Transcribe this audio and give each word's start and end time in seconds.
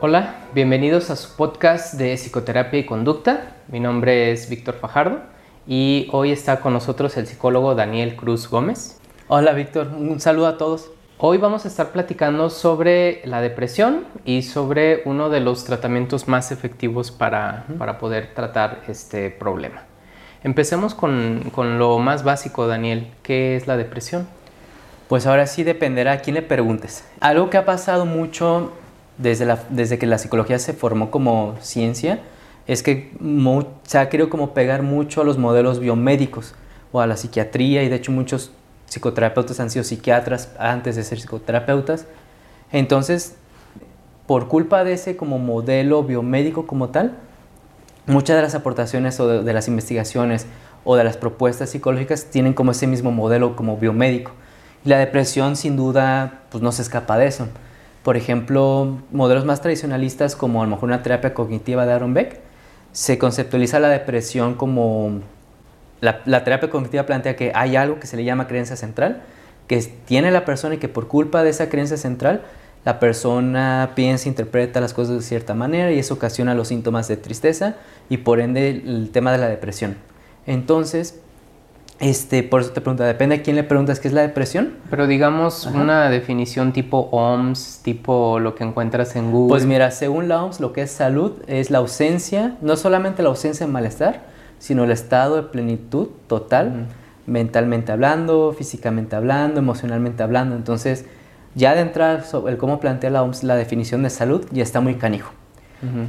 Hola, 0.00 0.34
bienvenidos 0.54 1.10
a 1.10 1.16
su 1.16 1.36
podcast 1.36 1.94
de 1.94 2.16
psicoterapia 2.16 2.80
y 2.80 2.86
conducta. 2.86 3.52
Mi 3.68 3.78
nombre 3.78 4.32
es 4.32 4.48
Víctor 4.48 4.74
Fajardo 4.74 5.20
y 5.68 6.08
hoy 6.10 6.32
está 6.32 6.58
con 6.58 6.72
nosotros 6.72 7.16
el 7.16 7.28
psicólogo 7.28 7.76
Daniel 7.76 8.16
Cruz 8.16 8.50
Gómez. 8.50 9.00
Hola 9.28 9.52
Víctor, 9.52 9.88
un 9.96 10.18
saludo 10.18 10.48
a 10.48 10.58
todos. 10.58 10.90
Hoy 11.18 11.38
vamos 11.38 11.64
a 11.64 11.68
estar 11.68 11.92
platicando 11.92 12.50
sobre 12.50 13.22
la 13.24 13.40
depresión 13.40 14.04
y 14.24 14.42
sobre 14.42 15.02
uno 15.04 15.30
de 15.30 15.38
los 15.38 15.64
tratamientos 15.64 16.26
más 16.26 16.50
efectivos 16.50 17.12
para, 17.12 17.66
para 17.78 17.98
poder 17.98 18.34
tratar 18.34 18.82
este 18.88 19.30
problema. 19.30 19.84
Empecemos 20.42 20.94
con, 20.94 21.50
con, 21.52 21.78
lo 21.78 21.98
más 21.98 22.24
básico, 22.24 22.66
Daniel. 22.66 23.08
¿Qué 23.22 23.54
es 23.56 23.66
la 23.68 23.76
depresión? 23.76 24.28
Pues 25.08 25.26
ahora 25.26 25.46
sí 25.46 25.64
dependerá 25.64 26.12
a 26.12 26.18
quién 26.18 26.34
le 26.34 26.42
preguntes. 26.42 27.04
Algo 27.20 27.50
que 27.50 27.56
ha 27.56 27.64
pasado 27.64 28.06
mucho 28.06 28.72
desde, 29.16 29.56
desde 29.70 29.98
que 29.98 30.06
la 30.06 30.18
psicología 30.18 30.58
se 30.58 30.74
formó 30.74 31.10
como 31.10 31.56
ciencia 31.60 32.20
es 32.66 32.82
que 32.82 33.10
se 33.84 33.98
ha 33.98 34.08
querido 34.10 34.28
como 34.28 34.52
pegar 34.52 34.82
mucho 34.82 35.22
a 35.22 35.24
los 35.24 35.38
modelos 35.38 35.80
biomédicos 35.80 36.54
o 36.92 37.00
a 37.00 37.06
la 37.06 37.16
psiquiatría 37.16 37.82
y 37.82 37.88
de 37.88 37.96
hecho 37.96 38.12
muchos 38.12 38.52
psicoterapeutas 38.88 39.58
han 39.60 39.70
sido 39.70 39.84
psiquiatras 39.84 40.50
antes 40.58 40.96
de 40.96 41.04
ser 41.04 41.18
psicoterapeutas. 41.18 42.06
Entonces, 42.70 43.36
por 44.26 44.48
culpa 44.48 44.84
de 44.84 44.92
ese 44.92 45.16
como 45.16 45.38
modelo 45.38 46.02
biomédico 46.04 46.66
como 46.66 46.90
tal, 46.90 47.16
muchas 48.06 48.36
de 48.36 48.42
las 48.42 48.54
aportaciones 48.54 49.18
o 49.20 49.42
de, 49.42 49.52
las 49.52 49.68
investigaciones 49.68 50.46
o 50.84 50.96
de 50.96 51.04
las 51.04 51.16
propuestas 51.16 51.70
psicológicas 51.70 52.26
tienen 52.26 52.52
como 52.52 52.72
ese 52.72 52.86
mismo 52.86 53.10
modelo 53.10 53.56
como 53.56 53.78
biomédico. 53.78 54.32
La 54.84 54.98
depresión 54.98 55.56
sin 55.56 55.76
duda 55.76 56.42
pues 56.50 56.62
no 56.62 56.72
se 56.72 56.82
escapa 56.82 57.18
de 57.18 57.26
eso. 57.26 57.48
Por 58.02 58.16
ejemplo, 58.16 58.98
modelos 59.10 59.44
más 59.44 59.60
tradicionalistas 59.60 60.36
como 60.36 60.62
a 60.62 60.64
lo 60.64 60.70
mejor 60.70 60.88
una 60.88 61.02
terapia 61.02 61.34
cognitiva 61.34 61.84
de 61.84 61.92
Aaron 61.92 62.14
Beck, 62.14 62.40
se 62.92 63.18
conceptualiza 63.18 63.80
la 63.80 63.88
depresión 63.88 64.54
como 64.54 65.20
la, 66.00 66.44
terapia 66.44 66.70
cognitiva 66.70 67.04
plantea 67.04 67.36
que 67.36 67.52
hay 67.54 67.76
algo 67.76 67.98
que 68.00 68.06
se 68.06 68.16
le 68.16 68.24
llama 68.24 68.46
creencia 68.46 68.76
central, 68.76 69.22
que 69.66 69.78
tiene 70.06 70.30
la 70.30 70.44
persona 70.44 70.76
y 70.76 70.78
que 70.78 70.88
por 70.88 71.08
culpa 71.08 71.42
de 71.42 71.50
esa 71.50 71.68
creencia 71.68 71.96
central, 71.96 72.42
la 72.84 73.00
persona 73.00 73.90
piensa, 73.94 74.28
interpreta 74.28 74.80
las 74.80 74.94
cosas 74.94 75.16
de 75.16 75.22
cierta 75.22 75.54
manera 75.54 75.90
y 75.92 75.98
eso 75.98 76.14
ocasiona 76.14 76.54
los 76.54 76.68
síntomas 76.68 77.08
de 77.08 77.16
tristeza 77.16 77.76
y 78.08 78.18
por 78.18 78.40
ende 78.40 78.70
el 78.70 79.10
tema 79.12 79.32
de 79.32 79.38
la 79.38 79.48
depresión. 79.48 79.96
Entonces, 80.46 81.20
este, 82.00 82.44
por 82.44 82.60
eso 82.60 82.70
te 82.70 82.80
pregunto, 82.80 83.02
depende 83.02 83.38
de 83.38 83.42
quién 83.42 83.56
le 83.56 83.64
preguntas 83.64 83.98
qué 83.98 84.08
es 84.08 84.14
la 84.14 84.22
depresión. 84.22 84.74
Pero 84.88 85.06
digamos 85.06 85.66
una 85.66 86.08
definición 86.08 86.72
tipo 86.72 87.08
OMS, 87.10 87.80
tipo 87.82 88.38
lo 88.38 88.54
que 88.54 88.64
encuentras 88.64 89.16
en 89.16 89.32
Google. 89.32 89.48
Pues 89.48 89.66
mira, 89.66 89.90
según 89.90 90.28
la 90.28 90.44
OMS, 90.44 90.60
lo 90.60 90.72
que 90.72 90.82
es 90.82 90.92
salud 90.92 91.32
es 91.48 91.70
la 91.70 91.78
ausencia, 91.78 92.56
no 92.60 92.76
solamente 92.76 93.22
la 93.22 93.30
ausencia 93.30 93.66
de 93.66 93.72
malestar, 93.72 94.26
sino 94.60 94.84
el 94.84 94.92
estado 94.92 95.36
de 95.36 95.42
plenitud 95.42 96.08
total, 96.28 96.86
mentalmente 97.26 97.90
hablando, 97.90 98.54
físicamente 98.56 99.16
hablando, 99.16 99.58
emocionalmente 99.58 100.22
hablando. 100.22 100.54
Entonces, 100.54 101.04
ya 101.56 101.74
de 101.74 101.80
entrar 101.80 102.24
sobre 102.24 102.52
el 102.52 102.58
cómo 102.58 102.78
plantea 102.78 103.10
la 103.10 103.22
OMS 103.22 103.42
la 103.42 103.56
definición 103.56 104.04
de 104.04 104.10
salud, 104.10 104.46
ya 104.52 104.62
está 104.62 104.80
muy 104.80 104.94
canijo. 104.94 105.32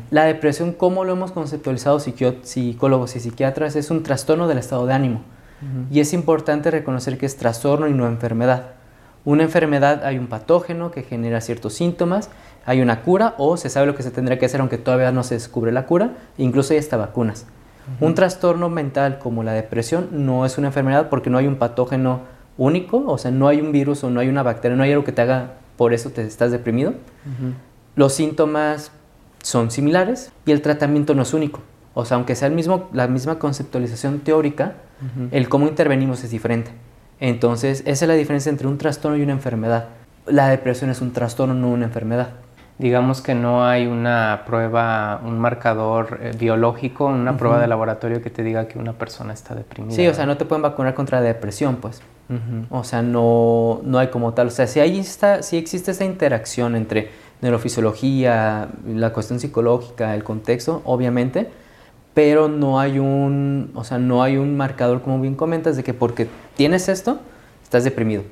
La 0.09 0.25
depresión, 0.25 0.73
como 0.73 1.03
lo 1.05 1.13
hemos 1.13 1.31
conceptualizado 1.31 1.99
psicólogos 1.99 3.15
y 3.15 3.19
psiquiatras, 3.19 3.75
es 3.75 3.91
un 3.91 4.01
trastorno 4.01 4.47
del 4.47 4.57
estado 4.57 4.87
de 4.87 4.93
ánimo. 4.93 5.21
Y 5.91 5.99
es 5.99 6.13
importante 6.13 6.71
reconocer 6.71 7.17
que 7.17 7.25
es 7.25 7.35
trastorno 7.37 7.87
y 7.87 7.93
no 7.93 8.07
enfermedad. 8.07 8.71
Una 9.25 9.43
enfermedad 9.43 10.05
hay 10.05 10.17
un 10.17 10.27
patógeno 10.27 10.91
que 10.91 11.03
genera 11.03 11.41
ciertos 11.41 11.73
síntomas, 11.73 12.29
hay 12.65 12.81
una 12.81 13.01
cura 13.01 13.35
o 13.37 13.57
se 13.57 13.69
sabe 13.69 13.85
lo 13.85 13.95
que 13.95 14.03
se 14.03 14.11
tendría 14.11 14.39
que 14.39 14.45
hacer 14.45 14.61
aunque 14.61 14.77
todavía 14.77 15.11
no 15.11 15.23
se 15.23 15.35
descubre 15.35 15.71
la 15.71 15.85
cura, 15.85 16.13
incluso 16.37 16.73
hay 16.73 16.79
hasta 16.79 16.97
vacunas. 16.97 17.45
Un 17.99 18.13
trastorno 18.13 18.69
mental 18.69 19.19
como 19.19 19.43
la 19.43 19.53
depresión 19.53 20.09
no 20.11 20.45
es 20.45 20.57
una 20.57 20.67
enfermedad 20.67 21.09
porque 21.09 21.29
no 21.29 21.37
hay 21.37 21.47
un 21.47 21.55
patógeno 21.55 22.21
único, 22.57 23.03
o 23.07 23.17
sea, 23.17 23.31
no 23.31 23.47
hay 23.47 23.61
un 23.61 23.71
virus 23.71 24.03
o 24.03 24.09
no 24.09 24.19
hay 24.19 24.29
una 24.29 24.43
bacteria, 24.43 24.77
no 24.77 24.83
hay 24.83 24.91
algo 24.91 25.03
que 25.03 25.11
te 25.11 25.21
haga 25.21 25.53
por 25.75 25.93
eso 25.93 26.09
te 26.09 26.23
estás 26.23 26.51
deprimido. 26.51 26.93
Los 27.95 28.13
síntomas 28.13 28.91
son 29.41 29.71
similares 29.71 30.31
y 30.45 30.51
el 30.51 30.61
tratamiento 30.61 31.15
no 31.15 31.23
es 31.23 31.33
único. 31.33 31.61
O 31.99 32.05
sea, 32.05 32.15
aunque 32.15 32.35
sea 32.35 32.47
el 32.47 32.53
mismo, 32.53 32.89
la 32.93 33.07
misma 33.07 33.39
conceptualización 33.39 34.19
teórica, 34.19 34.73
el 35.31 35.47
cómo 35.47 35.67
intervenimos 35.67 36.23
es 36.23 36.31
diferente. 36.31 36.71
Entonces, 37.19 37.81
esa 37.85 38.05
es 38.05 38.07
la 38.07 38.15
diferencia 38.15 38.49
entre 38.49 38.67
un 38.67 38.77
trastorno 38.77 39.17
y 39.17 39.21
una 39.21 39.33
enfermedad. 39.33 39.89
La 40.25 40.49
depresión 40.49 40.89
es 40.89 41.01
un 41.01 41.11
trastorno, 41.11 41.53
no 41.53 41.69
una 41.69 41.85
enfermedad 41.85 42.29
digamos 42.79 43.21
que 43.21 43.35
no 43.35 43.65
hay 43.65 43.85
una 43.85 44.43
prueba, 44.47 45.21
un 45.23 45.37
marcador 45.37 46.19
eh, 46.21 46.31
biológico, 46.39 47.05
una 47.05 47.37
prueba 47.37 47.59
de 47.59 47.67
laboratorio 47.67 48.23
que 48.23 48.29
te 48.29 48.41
diga 48.41 48.67
que 48.67 48.79
una 48.79 48.93
persona 48.93 49.33
está 49.33 49.53
deprimida. 49.53 49.95
Sí, 49.95 50.07
o 50.07 50.13
sea, 50.13 50.25
no 50.25 50.37
te 50.37 50.45
pueden 50.45 50.61
vacunar 50.63 50.95
contra 50.95 51.19
la 51.19 51.27
depresión, 51.27 51.75
pues. 51.75 52.01
O 52.69 52.83
sea, 52.83 53.01
no, 53.01 53.81
no 53.83 53.97
hay 53.97 54.09
como 54.09 54.33
tal. 54.33 54.47
O 54.47 54.51
sea, 54.51 54.67
si, 54.67 54.79
hay 54.79 54.99
esta, 54.99 55.41
si 55.41 55.57
existe 55.57 55.91
esa 55.91 56.05
interacción 56.05 56.75
entre 56.75 57.09
neurofisiología, 57.41 58.69
la 58.87 59.11
cuestión 59.11 59.39
psicológica, 59.39 60.13
el 60.13 60.23
contexto, 60.23 60.83
obviamente, 60.85 61.49
pero 62.19 62.49
no 62.49 62.81
hay 62.81 62.99
un, 62.99 63.71
o 63.75 63.85
sea, 63.85 63.97
no 63.97 64.21
hay 64.21 64.35
un 64.35 64.57
marcador, 64.57 65.01
como 65.01 65.21
bien 65.21 65.35
comentas, 65.35 65.77
de 65.77 65.85
que 65.85 65.93
porque 65.93 66.27
tienes 66.57 66.89
esto, 66.89 67.17
estás 67.63 67.85
deprimido. 67.85 68.23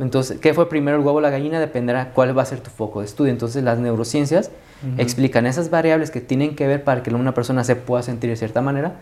Entonces, 0.00 0.40
¿qué 0.40 0.52
fue 0.52 0.68
primero 0.68 0.96
el 0.96 1.04
huevo 1.04 1.18
o 1.18 1.20
la 1.20 1.30
gallina? 1.30 1.60
Dependerá 1.60 2.10
cuál 2.10 2.36
va 2.36 2.42
a 2.42 2.44
ser 2.44 2.58
tu 2.58 2.70
foco 2.70 2.98
de 2.98 3.06
estudio. 3.06 3.30
Entonces, 3.30 3.62
las 3.62 3.78
neurociencias 3.78 4.50
explican 4.98 5.46
esas 5.46 5.70
variables 5.70 6.10
que 6.10 6.20
tienen 6.20 6.56
que 6.56 6.66
ver 6.66 6.82
para 6.82 7.04
que 7.04 7.14
una 7.14 7.34
persona 7.34 7.62
se 7.62 7.76
pueda 7.76 8.02
sentir 8.02 8.30
de 8.30 8.36
cierta 8.36 8.62
manera, 8.62 8.94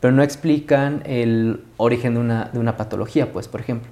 pero 0.00 0.12
no 0.12 0.24
explican 0.24 1.04
el 1.06 1.62
origen 1.76 2.14
de 2.14 2.20
una, 2.20 2.50
de 2.52 2.58
una 2.58 2.76
patología, 2.76 3.32
pues, 3.32 3.46
por 3.46 3.60
ejemplo. 3.60 3.88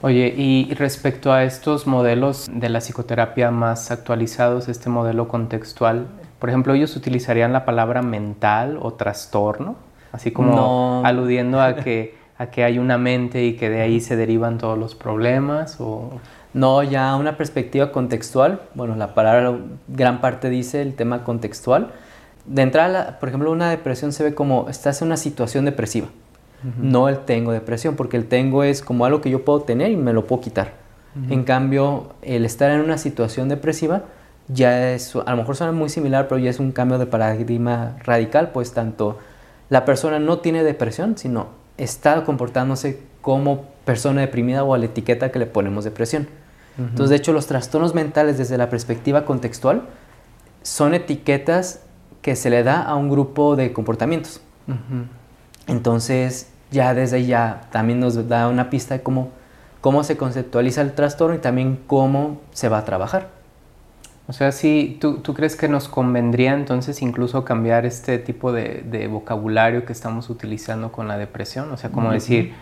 Oye, 0.00 0.32
y 0.36 0.72
respecto 0.74 1.32
a 1.32 1.42
estos 1.42 1.88
modelos 1.88 2.48
de 2.52 2.68
la 2.68 2.80
psicoterapia 2.80 3.50
más 3.50 3.90
actualizados, 3.90 4.68
este 4.68 4.90
modelo 4.90 5.26
contextual, 5.26 6.06
por 6.40 6.48
ejemplo, 6.48 6.74
ellos 6.74 6.96
utilizarían 6.96 7.52
la 7.52 7.64
palabra 7.64 8.02
mental 8.02 8.78
o 8.82 8.94
trastorno, 8.94 9.76
así 10.10 10.32
como 10.32 11.02
aludiendo 11.04 11.60
a 11.60 11.76
que 11.76 12.18
a 12.40 12.46
que 12.46 12.64
hay 12.64 12.78
una 12.78 12.96
mente 12.96 13.44
y 13.44 13.52
que 13.52 13.68
de 13.68 13.82
ahí 13.82 14.00
se 14.00 14.16
derivan 14.16 14.56
todos 14.56 14.78
los 14.78 14.94
problemas? 14.94 15.76
O... 15.78 16.20
No, 16.54 16.82
ya 16.82 17.14
una 17.16 17.36
perspectiva 17.36 17.92
contextual. 17.92 18.62
Bueno, 18.74 18.96
la 18.96 19.12
palabra 19.12 19.58
gran 19.88 20.22
parte 20.22 20.48
dice 20.48 20.80
el 20.80 20.94
tema 20.94 21.22
contextual. 21.22 21.92
De 22.46 22.62
entrada, 22.62 23.18
por 23.20 23.28
ejemplo, 23.28 23.52
una 23.52 23.68
depresión 23.68 24.14
se 24.14 24.24
ve 24.24 24.34
como 24.34 24.70
estás 24.70 25.02
en 25.02 25.08
una 25.08 25.18
situación 25.18 25.66
depresiva. 25.66 26.08
No 26.78 27.10
el 27.10 27.18
tengo 27.20 27.52
depresión, 27.52 27.94
porque 27.94 28.16
el 28.16 28.26
tengo 28.26 28.64
es 28.64 28.80
como 28.80 29.04
algo 29.04 29.20
que 29.20 29.28
yo 29.28 29.44
puedo 29.44 29.60
tener 29.60 29.90
y 29.90 29.96
me 29.96 30.14
lo 30.14 30.26
puedo 30.26 30.40
quitar. 30.40 30.72
En 31.28 31.44
cambio, 31.44 32.14
el 32.22 32.46
estar 32.46 32.70
en 32.70 32.80
una 32.80 32.96
situación 32.96 33.50
depresiva 33.50 34.04
ya 34.52 34.92
es, 34.92 35.14
a 35.14 35.30
lo 35.30 35.36
mejor 35.36 35.56
suena 35.56 35.72
muy 35.72 35.88
similar, 35.88 36.28
pero 36.28 36.38
ya 36.38 36.50
es 36.50 36.58
un 36.58 36.72
cambio 36.72 36.98
de 36.98 37.06
paradigma 37.06 37.96
radical, 38.04 38.50
pues 38.50 38.72
tanto 38.72 39.18
la 39.68 39.84
persona 39.84 40.18
no 40.18 40.38
tiene 40.38 40.62
depresión, 40.64 41.16
sino 41.16 41.48
está 41.76 42.24
comportándose 42.24 43.00
como 43.20 43.64
persona 43.84 44.20
deprimida 44.20 44.64
o 44.64 44.74
a 44.74 44.78
la 44.78 44.86
etiqueta 44.86 45.30
que 45.30 45.38
le 45.38 45.46
ponemos 45.46 45.84
depresión. 45.84 46.28
Entonces, 46.78 47.10
de 47.10 47.16
hecho, 47.16 47.32
los 47.32 47.46
trastornos 47.46 47.94
mentales 47.94 48.38
desde 48.38 48.56
la 48.56 48.70
perspectiva 48.70 49.26
contextual 49.26 49.82
son 50.62 50.94
etiquetas 50.94 51.80
que 52.22 52.36
se 52.36 52.48
le 52.48 52.62
da 52.62 52.82
a 52.82 52.94
un 52.94 53.10
grupo 53.10 53.54
de 53.54 53.72
comportamientos. 53.72 54.40
Entonces, 55.66 56.48
ya 56.70 56.94
desde 56.94 57.26
ya 57.26 57.62
también 57.70 58.00
nos 58.00 58.28
da 58.28 58.48
una 58.48 58.70
pista 58.70 58.94
de 58.94 59.02
cómo, 59.02 59.30
cómo 59.80 60.04
se 60.04 60.16
conceptualiza 60.16 60.80
el 60.80 60.92
trastorno 60.92 61.34
y 61.34 61.38
también 61.38 61.78
cómo 61.86 62.40
se 62.52 62.68
va 62.68 62.78
a 62.78 62.84
trabajar. 62.84 63.39
O 64.30 64.32
sea, 64.32 64.52
sí, 64.52 64.96
¿tú, 65.00 65.14
¿tú, 65.16 65.34
crees 65.34 65.56
que 65.56 65.66
nos 65.66 65.88
convendría 65.88 66.54
entonces 66.54 67.02
incluso 67.02 67.44
cambiar 67.44 67.84
este 67.84 68.16
tipo 68.16 68.52
de, 68.52 68.84
de, 68.88 69.08
vocabulario 69.08 69.84
que 69.84 69.92
estamos 69.92 70.30
utilizando 70.30 70.92
con 70.92 71.08
la 71.08 71.18
depresión? 71.18 71.72
O 71.72 71.76
sea, 71.76 71.90
como 71.90 72.12
decir, 72.12 72.52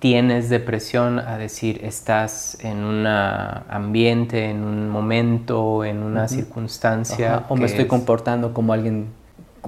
tienes 0.00 0.50
depresión 0.50 1.20
a 1.20 1.38
decir, 1.38 1.80
estás 1.84 2.58
en 2.64 2.78
un 2.78 3.06
ambiente, 3.06 4.50
en 4.50 4.64
un 4.64 4.88
momento, 4.88 5.84
en 5.84 6.02
una 6.02 6.26
circunstancia. 6.26 7.44
O 7.48 7.54
me 7.54 7.66
estoy 7.66 7.84
comportando 7.84 8.52
como 8.52 8.72
alguien, 8.72 9.06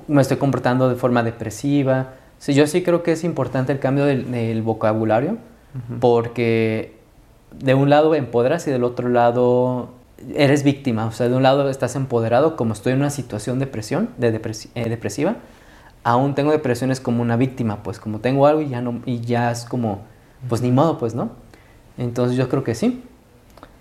me 0.08 0.22
estoy 0.22 0.38
comportando 0.38 0.88
de 0.88 0.96
forma 0.96 1.22
depresiva. 1.22 2.14
Sí, 2.38 2.54
yo 2.54 2.66
sí 2.66 2.82
creo 2.82 3.04
que 3.04 3.12
es 3.12 3.22
importante 3.22 3.70
el 3.70 3.78
cambio 3.78 4.04
del, 4.04 4.32
del 4.32 4.62
vocabulario 4.62 5.38
porque 6.00 6.96
de 7.52 7.74
un 7.74 7.88
lado 7.88 8.16
empoderas 8.16 8.66
y 8.66 8.72
del 8.72 8.82
otro 8.82 9.08
lado 9.08 9.90
eres 10.34 10.62
víctima, 10.62 11.06
o 11.06 11.12
sea, 11.12 11.28
de 11.28 11.36
un 11.36 11.42
lado 11.42 11.68
estás 11.68 11.96
empoderado, 11.96 12.56
como 12.56 12.72
estoy 12.72 12.92
en 12.92 13.00
una 13.00 13.10
situación 13.10 13.58
de 13.58 13.66
depresión, 13.66 14.10
de 14.16 14.28
eh, 14.28 14.88
depresiva, 14.88 15.36
aún 16.04 16.34
tengo 16.34 16.52
depresiones 16.52 17.00
como 17.00 17.22
una 17.22 17.36
víctima, 17.36 17.82
pues 17.82 17.98
como 17.98 18.20
tengo 18.20 18.46
algo 18.46 18.62
y 18.62 18.68
ya, 18.68 18.80
no, 18.80 19.00
y 19.04 19.20
ya 19.20 19.50
es 19.50 19.64
como, 19.64 20.02
pues 20.48 20.62
ni 20.62 20.70
modo, 20.70 20.98
pues, 20.98 21.14
¿no? 21.14 21.30
Entonces 21.98 22.36
yo 22.36 22.48
creo 22.48 22.64
que 22.64 22.74
sí. 22.74 23.02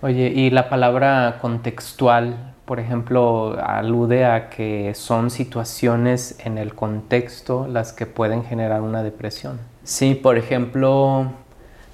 Oye, 0.01 0.27
y 0.27 0.49
la 0.49 0.69
palabra 0.69 1.37
contextual, 1.41 2.53
por 2.65 2.79
ejemplo, 2.79 3.57
alude 3.63 4.25
a 4.25 4.49
que 4.49 4.93
son 4.95 5.29
situaciones 5.29 6.37
en 6.43 6.57
el 6.57 6.73
contexto 6.75 7.67
las 7.67 7.93
que 7.93 8.05
pueden 8.05 8.43
generar 8.43 8.81
una 8.81 9.03
depresión. 9.03 9.59
Sí, 9.83 10.15
por 10.15 10.37
ejemplo, 10.37 11.27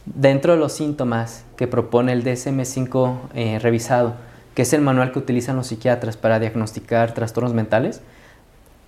dentro 0.06 0.54
de 0.54 0.60
los 0.60 0.74
síntomas 0.74 1.46
que 1.58 1.68
propone 1.68 2.14
el 2.14 2.24
DSM5 2.24 3.18
eh, 3.34 3.60
revisado, 3.60 4.14
que 4.54 4.64
es 4.64 4.74
el 4.74 4.82
manual 4.82 5.12
que 5.12 5.20
utilizan 5.20 5.56
los 5.56 5.68
psiquiatras 5.68 6.18
para 6.18 6.40
diagnosticar 6.40 7.14
trastornos 7.14 7.54
mentales, 7.54 8.02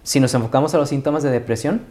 si 0.03 0.19
nos 0.19 0.33
enfocamos 0.33 0.73
a 0.75 0.77
los 0.77 0.89
síntomas 0.89 1.23
de 1.23 1.31
depresión, 1.31 1.81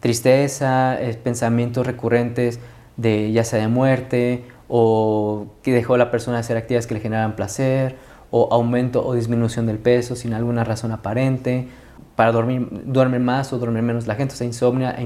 tristeza, 0.00 1.00
eh, 1.00 1.18
pensamientos 1.22 1.86
recurrentes 1.86 2.58
de 2.96 3.30
ya 3.32 3.44
sea 3.44 3.60
de 3.60 3.68
muerte 3.68 4.44
o 4.68 5.46
que 5.62 5.72
dejó 5.72 5.96
la 5.96 6.10
persona 6.10 6.38
de 6.38 6.40
hacer 6.40 6.56
actividades 6.56 6.86
que 6.86 6.94
le 6.94 7.00
generan 7.00 7.36
placer 7.36 7.96
o 8.30 8.48
aumento 8.52 9.06
o 9.06 9.14
disminución 9.14 9.66
del 9.66 9.78
peso 9.78 10.16
sin 10.16 10.34
alguna 10.34 10.64
razón 10.64 10.92
aparente, 10.92 11.68
para 12.16 12.32
dormir, 12.32 12.68
duerme 12.84 13.18
más 13.18 13.52
o 13.52 13.58
dormir 13.58 13.82
menos 13.82 14.06
la 14.06 14.14
gente, 14.14 14.34
o 14.34 14.36
sea, 14.36 14.46
insomnia 14.46 14.94
e, 14.98 15.02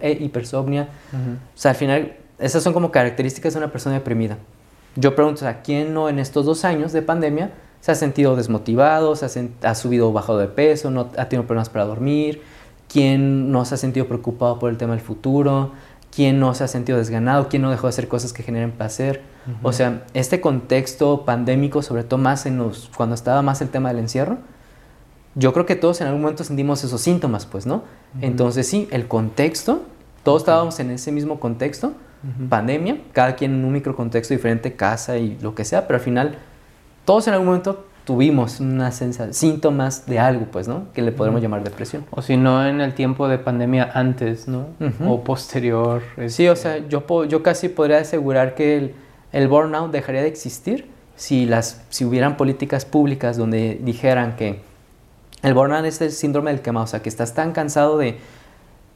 e 0.00 0.12
hipersomnia. 0.12 0.88
O 1.12 1.58
sea, 1.58 1.72
al 1.72 1.76
final, 1.76 2.16
esas 2.38 2.62
son 2.62 2.72
como 2.72 2.90
características 2.90 3.52
de 3.52 3.58
una 3.58 3.70
persona 3.70 3.96
deprimida. 3.96 4.38
Yo 4.96 5.14
pregunto, 5.14 5.46
¿a 5.46 5.60
quién 5.60 5.92
no 5.92 6.08
en 6.08 6.18
estos 6.18 6.46
dos 6.46 6.64
años 6.64 6.92
de 6.92 7.02
pandemia 7.02 7.50
se 7.84 7.92
ha 7.92 7.94
sentido 7.94 8.34
desmotivado, 8.34 9.14
se 9.14 9.26
ha, 9.62 9.74
subido 9.74 10.08
o 10.08 10.12
bajado 10.14 10.38
de 10.38 10.48
peso, 10.48 10.90
no 10.90 11.10
ha 11.18 11.28
tenido 11.28 11.46
problemas 11.46 11.68
para 11.68 11.84
dormir? 11.84 12.40
¿Quién 12.88 13.52
no 13.52 13.66
se 13.66 13.74
ha 13.74 13.76
sentido 13.76 14.08
preocupado 14.08 14.58
por 14.58 14.70
el 14.70 14.78
tema 14.78 14.94
del 14.94 15.02
futuro? 15.02 15.72
¿Quién 16.10 16.40
no 16.40 16.54
se 16.54 16.64
ha 16.64 16.68
sentido 16.68 16.96
desganado? 16.96 17.50
¿Quién 17.50 17.60
no 17.60 17.70
dejó 17.70 17.86
de 17.86 17.90
hacer 17.90 18.08
cosas 18.08 18.32
que 18.32 18.42
generen 18.42 18.72
placer? 18.72 19.20
O 19.62 19.74
sea, 19.74 20.04
este 20.14 20.40
contexto 20.40 21.26
pandémico, 21.26 21.82
sobre 21.82 22.04
todo 22.04 22.16
más 22.16 22.46
en 22.46 22.56
los, 22.56 22.90
cuando 22.96 23.14
estaba 23.14 23.42
más 23.42 23.60
el 23.60 23.68
tema 23.68 23.90
del 23.90 23.98
encierro, 23.98 24.38
yo 25.34 25.52
creo 25.52 25.66
que 25.66 25.76
todos 25.76 26.00
en 26.00 26.06
algún 26.06 26.22
momento 26.22 26.42
sentimos 26.42 26.82
esos 26.84 27.02
síntomas, 27.02 27.44
pues, 27.44 27.66
¿no? 27.66 27.82
Entonces 28.22 28.66
sí, 28.66 28.88
el 28.92 29.08
contexto, 29.08 29.82
todos 30.22 30.40
estábamos 30.40 30.80
en 30.80 30.90
ese 30.90 31.12
mismo 31.12 31.38
contexto, 31.38 31.92
pandemia, 32.48 33.02
cada 33.12 33.36
quien 33.36 33.52
en 33.52 33.62
un 33.62 33.72
microcontexto 33.72 34.32
diferente, 34.32 34.74
casa 34.74 35.18
y 35.18 35.36
lo 35.42 35.54
que 35.54 35.66
sea, 35.66 35.86
pero 35.86 35.98
al 35.98 36.02
final 36.02 36.38
todos 37.04 37.26
en 37.28 37.34
algún 37.34 37.46
momento 37.46 37.84
tuvimos 38.04 38.60
una 38.60 38.92
síntomas 38.92 40.06
de 40.06 40.18
algo, 40.18 40.46
pues, 40.50 40.68
¿no? 40.68 40.86
Que 40.92 41.02
le 41.02 41.12
podemos 41.12 41.40
llamar 41.40 41.64
depresión. 41.64 42.04
O 42.10 42.22
si 42.22 42.36
no, 42.36 42.66
en 42.66 42.80
el 42.80 42.94
tiempo 42.94 43.28
de 43.28 43.38
pandemia 43.38 43.90
antes, 43.94 44.46
¿no? 44.46 44.66
O 45.06 45.24
posterior. 45.24 46.02
Sí, 46.28 46.48
o 46.48 46.56
sea, 46.56 46.86
yo, 46.88 47.24
yo 47.24 47.42
casi 47.42 47.68
podría 47.68 47.98
asegurar 47.98 48.54
que 48.54 48.76
el, 48.76 48.94
el 49.32 49.48
burnout 49.48 49.90
dejaría 49.90 50.22
de 50.22 50.28
existir 50.28 50.86
si, 51.16 51.46
las, 51.46 51.82
si 51.88 52.04
hubieran 52.04 52.36
políticas 52.36 52.84
públicas 52.84 53.36
donde 53.36 53.80
dijeran 53.82 54.36
que 54.36 54.60
el 55.42 55.54
burnout 55.54 55.84
es 55.84 56.00
el 56.00 56.12
síndrome 56.12 56.50
del 56.50 56.60
quemado, 56.60 56.84
o 56.84 56.88
sea, 56.88 57.00
que 57.00 57.08
estás 57.08 57.34
tan 57.34 57.52
cansado 57.52 57.96
de 57.98 58.18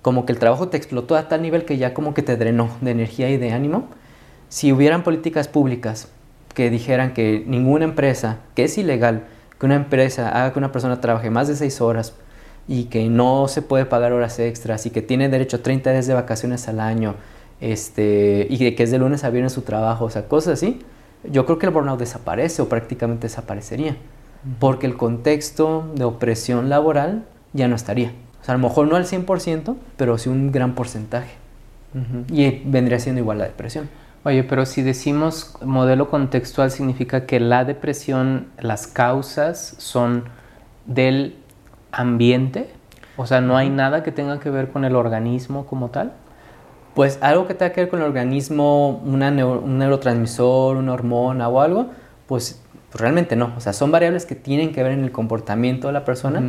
como 0.02 0.26
que 0.26 0.32
el 0.32 0.38
trabajo 0.38 0.68
te 0.68 0.76
explotó 0.76 1.16
a 1.16 1.28
tal 1.28 1.42
nivel 1.42 1.64
que 1.64 1.76
ya 1.76 1.94
como 1.94 2.14
que 2.14 2.22
te 2.22 2.36
drenó 2.36 2.70
de 2.80 2.90
energía 2.90 3.30
y 3.30 3.36
de 3.36 3.52
ánimo. 3.52 3.88
Si 4.48 4.72
hubieran 4.72 5.02
políticas 5.02 5.48
públicas 5.48 6.08
que 6.58 6.70
dijeran 6.70 7.14
que 7.14 7.44
ninguna 7.46 7.84
empresa, 7.84 8.38
que 8.56 8.64
es 8.64 8.76
ilegal, 8.78 9.28
que 9.60 9.66
una 9.66 9.76
empresa 9.76 10.28
haga 10.28 10.52
que 10.52 10.58
una 10.58 10.72
persona 10.72 11.00
trabaje 11.00 11.30
más 11.30 11.46
de 11.46 11.54
seis 11.54 11.80
horas 11.80 12.14
y 12.66 12.86
que 12.86 13.08
no 13.08 13.46
se 13.46 13.62
puede 13.62 13.84
pagar 13.84 14.12
horas 14.12 14.40
extras 14.40 14.84
y 14.84 14.90
que 14.90 15.00
tiene 15.00 15.28
derecho 15.28 15.58
a 15.58 15.60
30 15.60 15.92
días 15.92 16.08
de 16.08 16.14
vacaciones 16.14 16.66
al 16.66 16.80
año 16.80 17.14
este, 17.60 18.48
y 18.50 18.74
que 18.74 18.82
es 18.82 18.90
de 18.90 18.98
lunes 18.98 19.22
a 19.22 19.30
viernes 19.30 19.52
su 19.52 19.62
trabajo, 19.62 20.06
o 20.06 20.10
sea, 20.10 20.26
cosas 20.26 20.54
así, 20.54 20.80
yo 21.22 21.46
creo 21.46 21.60
que 21.60 21.66
el 21.66 21.72
burnout 21.72 22.00
desaparece 22.00 22.60
o 22.60 22.68
prácticamente 22.68 23.28
desaparecería 23.28 23.96
porque 24.58 24.88
el 24.88 24.96
contexto 24.96 25.92
de 25.94 26.02
opresión 26.02 26.68
laboral 26.68 27.22
ya 27.52 27.68
no 27.68 27.76
estaría. 27.76 28.14
O 28.42 28.44
sea, 28.44 28.56
a 28.56 28.58
lo 28.58 28.66
mejor 28.66 28.88
no 28.88 28.96
al 28.96 29.04
100%, 29.04 29.76
pero 29.96 30.18
sí 30.18 30.28
un 30.28 30.50
gran 30.50 30.74
porcentaje. 30.74 31.34
Y 32.32 32.62
vendría 32.64 32.98
siendo 32.98 33.20
igual 33.20 33.38
la 33.38 33.44
depresión. 33.44 33.88
Oye, 34.24 34.44
pero 34.44 34.66
si 34.66 34.82
decimos 34.82 35.56
modelo 35.62 36.10
contextual 36.10 36.70
significa 36.70 37.24
que 37.26 37.40
la 37.40 37.64
depresión, 37.64 38.48
las 38.58 38.86
causas 38.86 39.76
son 39.78 40.24
del 40.86 41.36
ambiente, 41.92 42.68
o 43.16 43.26
sea, 43.26 43.40
no 43.40 43.56
hay 43.56 43.70
nada 43.70 44.02
que 44.02 44.12
tenga 44.12 44.40
que 44.40 44.50
ver 44.50 44.70
con 44.70 44.84
el 44.84 44.96
organismo 44.96 45.66
como 45.66 45.88
tal. 45.90 46.12
Pues 46.94 47.18
algo 47.22 47.46
que 47.46 47.54
tenga 47.54 47.72
que 47.72 47.82
ver 47.82 47.90
con 47.90 48.00
el 48.00 48.06
organismo, 48.06 49.00
un 49.04 49.78
neurotransmisor, 49.78 50.76
una 50.76 50.92
hormona 50.92 51.48
o 51.48 51.60
algo, 51.60 51.86
pues 52.26 52.60
pues 52.90 53.00
realmente 53.00 53.36
no, 53.36 53.52
o 53.56 53.60
sea, 53.60 53.72
son 53.72 53.90
variables 53.90 54.24
que 54.24 54.34
tienen 54.34 54.72
que 54.72 54.82
ver 54.82 54.92
en 54.92 55.04
el 55.04 55.12
comportamiento 55.12 55.88
de 55.88 55.92
la 55.92 56.04
persona, 56.04 56.42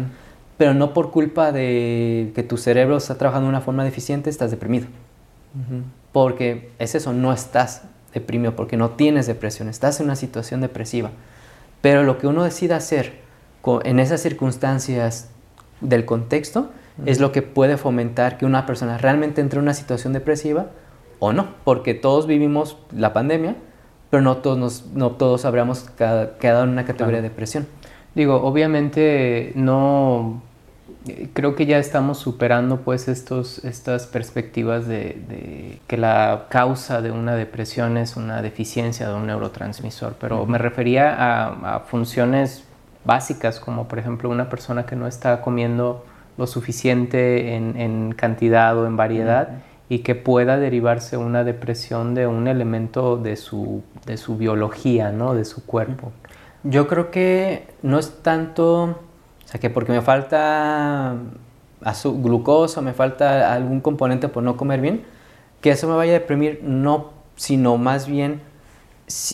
pero 0.58 0.74
no 0.74 0.94
por 0.94 1.12
culpa 1.12 1.52
de 1.52 2.32
que 2.34 2.44
tu 2.44 2.58
cerebro 2.58 2.98
está 2.98 3.18
trabajando 3.18 3.48
de 3.48 3.50
una 3.50 3.62
forma 3.62 3.84
deficiente 3.84 4.30
estás 4.30 4.52
deprimido. 4.52 4.88
Porque 6.12 6.72
es 6.80 6.96
eso, 6.96 7.14
no 7.14 7.32
estás 7.34 7.84
deprimido, 8.14 8.56
porque 8.56 8.78
no 8.78 8.92
tienes 8.92 9.28
depresión, 9.28 9.70
estás 9.70 10.00
en 10.00 10.08
una 10.08 10.16
situación 10.16 10.62
depresiva. 10.62 11.12
Pero 11.82 12.04
lo 12.04 12.18
que 12.18 12.28
uno 12.28 12.44
decida 12.44 12.76
hacer 12.76 13.20
en 13.84 14.00
esas 14.00 14.22
circunstancias 14.22 15.30
del 15.82 16.06
contexto 16.06 16.70
es 17.06 17.20
lo 17.20 17.32
que 17.32 17.42
puede 17.42 17.78
fomentar 17.78 18.38
que 18.38 18.46
una 18.46 18.66
persona 18.66 18.98
realmente 18.98 19.42
entre 19.42 19.60
en 19.60 19.64
una 19.64 19.74
situación 19.74 20.14
depresiva 20.14 20.68
o 21.20 21.34
no, 21.34 21.50
porque 21.64 21.94
todos 21.94 22.28
vivimos 22.28 22.78
la 22.92 23.14
pandemia, 23.14 23.56
pero 24.10 24.22
no 24.22 24.38
todos, 24.38 24.88
no 24.94 25.12
todos 25.12 25.46
habríamos 25.46 25.90
quedado 25.92 26.64
en 26.64 26.70
una 26.70 26.86
categoría 26.86 27.22
de 27.22 27.30
depresión. 27.30 27.68
Digo, 28.16 28.36
obviamente 28.42 29.52
no, 29.56 30.42
creo 31.34 31.56
que 31.56 31.66
ya 31.66 31.78
estamos 31.78 32.18
superando 32.18 32.82
pues 32.82 33.08
estos, 33.08 33.64
estas 33.66 34.08
perspectivas 34.08 34.88
de, 34.88 35.80
que 35.88 35.98
la 35.98 36.48
causa 36.50 37.02
de 37.02 37.12
una 37.12 37.36
depresión 37.36 37.98
es 37.98 38.16
una 38.16 38.42
deficiencia 38.42 39.08
de 39.08 39.16
un 39.16 39.28
neurotransmisor, 39.28 40.16
pero 40.20 40.46
me 40.46 40.58
refería 40.58 41.16
a, 41.16 41.80
funciones 41.82 42.66
básicas 43.06 43.60
como 43.60 43.88
por 43.88 44.00
ejemplo 44.00 44.30
una 44.30 44.50
persona 44.50 44.86
que 44.86 44.96
no 44.96 45.08
está 45.08 45.42
comiendo 45.42 46.06
lo 46.38 46.48
suficiente 46.48 47.56
en, 47.56 48.14
cantidad 48.14 48.78
o 48.78 48.88
en 48.88 48.98
variedad 48.98 49.62
y 49.90 50.00
que 50.00 50.16
pueda 50.16 50.58
derivarse 50.58 51.18
una 51.18 51.44
depresión 51.44 52.14
de 52.16 52.28
un 52.28 52.48
elemento 52.48 53.18
de 53.18 53.36
su, 53.36 53.84
de 54.06 54.18
su 54.18 54.38
biología, 54.38 55.12
¿no? 55.12 55.34
de 55.34 55.46
su 55.46 55.66
cuerpo. 55.66 56.12
Yo 56.64 56.88
creo 56.88 57.10
que 57.10 57.68
no 57.82 58.00
es 58.00 58.22
tanto, 58.22 59.00
o 59.50 59.52
sea, 59.52 59.60
que 59.60 59.72
porque 59.72 59.92
me 59.92 60.02
falta 60.02 61.16
glucosa, 62.04 62.82
me 62.82 62.94
falta 62.94 63.52
algún 63.52 63.82
componente 63.82 64.28
por 64.28 64.44
no 64.44 64.56
comer 64.56 64.80
bien, 64.80 65.02
que 65.60 65.72
eso 65.72 65.88
me 65.88 65.96
vaya 65.96 66.12
a 66.12 66.20
deprimir, 66.20 66.60
no, 66.62 67.10
sino 67.36 67.78
más 67.78 68.06
bien 68.06 68.42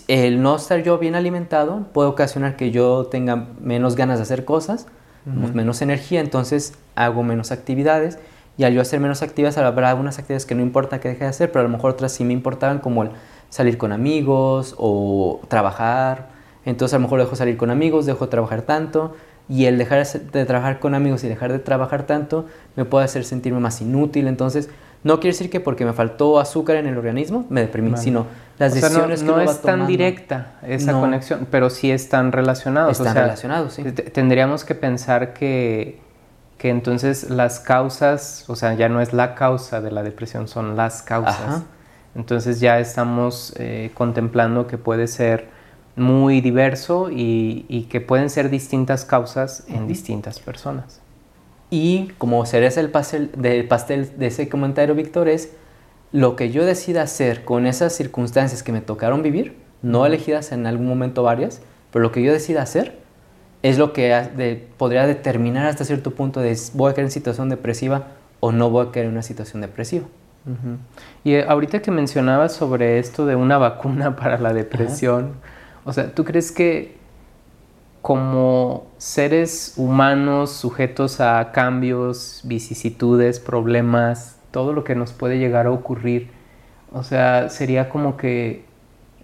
el 0.08 0.42
no 0.42 0.56
estar 0.56 0.82
yo 0.84 1.00
bien 1.00 1.16
alimentado 1.16 1.88
puede 1.92 2.08
ocasionar 2.08 2.56
que 2.56 2.72
yo 2.72 3.08
tenga 3.08 3.48
menos 3.60 3.98
ganas 3.98 4.20
de 4.20 4.24
hacer 4.24 4.46
cosas, 4.46 4.88
menos 5.26 5.82
energía, 5.82 6.22
entonces 6.22 6.76
hago 6.96 7.22
menos 7.22 7.52
actividades 7.52 8.18
y 8.56 8.64
al 8.64 8.74
yo 8.74 8.80
hacer 8.80 9.02
menos 9.02 9.22
actividades, 9.22 9.58
habrá 9.58 9.90
algunas 9.90 10.18
actividades 10.18 10.46
que 10.46 10.56
no 10.56 10.62
importa 10.62 11.02
que 11.02 11.10
deje 11.10 11.26
de 11.26 11.30
hacer, 11.30 11.52
pero 11.52 11.60
a 11.60 11.64
lo 11.64 11.76
mejor 11.76 11.92
otras 11.92 12.14
sí 12.14 12.24
me 12.24 12.32
importaban, 12.32 12.80
como 12.80 13.04
el 13.04 13.10
salir 13.50 13.78
con 13.78 13.92
amigos 13.92 14.76
o 14.78 15.42
trabajar. 15.50 16.30
Entonces 16.64 16.94
a 16.94 17.00
lo 17.00 17.02
mejor 17.02 17.20
dejo 17.20 17.36
salir 17.36 17.58
con 17.58 17.70
amigos, 17.70 18.06
dejo 18.06 18.26
de 18.26 18.32
trabajar 18.32 18.62
tanto, 18.62 19.14
y 19.48 19.66
el 19.66 19.78
dejar 19.78 20.06
de 20.08 20.46
trabajar 20.46 20.80
con 20.80 20.96
amigos 20.96 21.24
y 21.24 21.28
dejar 21.28 21.52
de 21.52 21.60
trabajar 21.60 22.04
tanto 22.04 22.46
me 22.76 22.86
puede 22.86 23.06
hacer 23.06 23.24
sentirme 23.24 23.60
más 23.60 23.82
inútil. 23.82 24.28
Entonces, 24.28 24.70
no 25.04 25.20
quiere 25.20 25.34
decir 25.34 25.50
que 25.50 25.60
porque 25.60 25.86
me 25.86 25.94
faltó 25.94 26.40
azúcar 26.40 26.78
en 26.78 26.88
el 26.88 26.98
organismo 26.98 27.46
me 27.50 27.62
deprimí, 27.62 27.96
sino 27.98 28.26
las 28.58 28.74
decisiones 28.74 29.22
no, 29.22 29.36
no 29.36 29.42
es 29.42 29.62
tan 29.62 29.86
directa 29.86 30.54
esa 30.64 30.94
conexión, 30.94 31.48
pero 31.52 31.70
sí 31.70 31.92
están 31.92 32.32
relacionados. 32.32 33.00
Están 33.00 33.16
relacionados, 33.16 33.74
sí. 33.74 33.84
Tendríamos 33.84 34.64
que 34.64 34.74
pensar 34.74 35.34
que 35.34 36.00
que 36.58 36.70
entonces 36.70 37.30
las 37.30 37.60
causas, 37.60 38.46
o 38.48 38.56
sea, 38.56 38.74
ya 38.74 38.90
no 38.90 39.02
es 39.02 39.14
la 39.14 39.36
causa 39.36 39.82
de 39.82 39.92
la 39.92 40.04
depresión, 40.04 40.48
son 40.48 40.76
las 40.76 41.02
causas. 41.02 41.64
Entonces 42.16 42.62
ya 42.62 42.80
estamos 42.80 43.54
eh, 43.58 43.92
contemplando 43.94 44.68
que 44.68 44.78
puede 44.78 45.08
ser 45.08 45.50
muy 45.96 46.42
diverso 46.42 47.10
y, 47.12 47.88
que 47.90 48.02
pueden 48.02 48.30
ser 48.30 48.50
distintas 48.50 49.06
causas 49.06 49.66
en 49.68 49.88
distintas 49.88 50.40
personas. 50.40 51.02
Y 51.70 52.12
como 52.18 52.46
cereza 52.46 52.82
el 52.82 52.90
pastel, 52.90 53.32
del 53.38 53.68
pastel 53.68 54.18
de 54.18 54.28
ese 54.28 54.50
comentario, 54.50 54.96
Víctor, 54.96 55.28
es 55.28 55.54
lo 56.12 56.36
que 56.36 56.52
yo 56.52 56.66
decida 56.66 57.02
hacer 57.02 57.44
con 57.44 57.66
esas 57.66 57.94
circunstancias 57.94 58.64
que 58.64 58.72
me 58.72 58.82
tocaron 58.82 59.22
vivir, 59.24 59.58
no 59.82 60.06
elegidas 60.06 60.52
en 60.52 60.68
algún 60.68 60.88
momento 60.88 61.24
varias, 61.24 61.62
pero 61.92 62.04
lo 62.04 62.12
que 62.12 62.24
yo 62.24 62.32
decida 62.32 62.62
hacer, 62.62 63.00
es 63.64 63.78
lo 63.78 63.94
que 63.94 64.68
podría 64.78 65.08
determinar 65.08 65.66
hasta 65.66 65.86
cierto 65.86 66.12
punto 66.12 66.40
de 66.40 66.56
voy 66.74 66.92
a 66.92 66.94
caer 66.94 67.06
en 67.06 67.12
situación 67.12 67.50
depresiva 67.50 68.08
o 68.40 68.52
no 68.52 68.70
voy 68.70 68.86
a 68.86 68.92
caer 68.92 69.08
en 69.08 69.14
una 69.14 69.24
situación 69.24 69.62
depresiva. 69.62 70.06
Y 71.24 71.34
eh, 71.34 71.46
ahorita 71.48 71.82
que 71.82 71.90
mencionabas 71.90 72.54
sobre 72.54 73.00
esto 73.00 73.26
de 73.26 73.36
una 73.36 73.58
vacuna 73.58 74.16
para 74.18 74.38
la 74.38 74.54
depresión, 74.54 75.34
o 75.86 75.94
sea, 75.94 76.14
¿tú 76.14 76.26
crees 76.26 76.52
que 76.52 76.98
como 78.02 78.86
seres 78.98 79.74
humanos 79.78 80.52
sujetos 80.52 81.22
a 81.22 81.52
cambios, 81.52 82.42
vicisitudes, 82.44 83.40
problemas, 83.40 84.40
todo 84.52 84.74
lo 84.74 84.84
que 84.84 84.94
nos 84.94 85.12
puede 85.12 85.40
llegar 85.40 85.66
a 85.66 85.72
ocurrir, 85.72 86.30
o 86.92 87.04
sea, 87.04 87.50
sería 87.50 87.90
como 87.90 88.16
que 88.16 88.66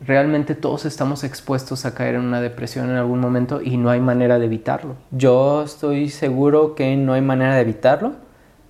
realmente 0.04 0.56
todos 0.56 0.86
estamos 0.86 1.24
expuestos 1.24 1.86
a 1.86 1.94
caer 1.94 2.16
en 2.16 2.22
una 2.22 2.42
depresión 2.42 2.90
en 2.90 2.96
algún 2.96 3.20
momento 3.20 3.62
y 3.62 3.78
no 3.78 3.92
hay 3.92 4.00
manera 4.00 4.40
de 4.40 4.46
evitarlo. 4.46 4.96
Yo 5.12 5.62
estoy 5.64 6.10
seguro 6.10 6.74
que 6.74 6.96
no 6.96 7.14
hay 7.14 7.22
manera 7.22 7.56
de 7.56 7.62
evitarlo 7.62 8.14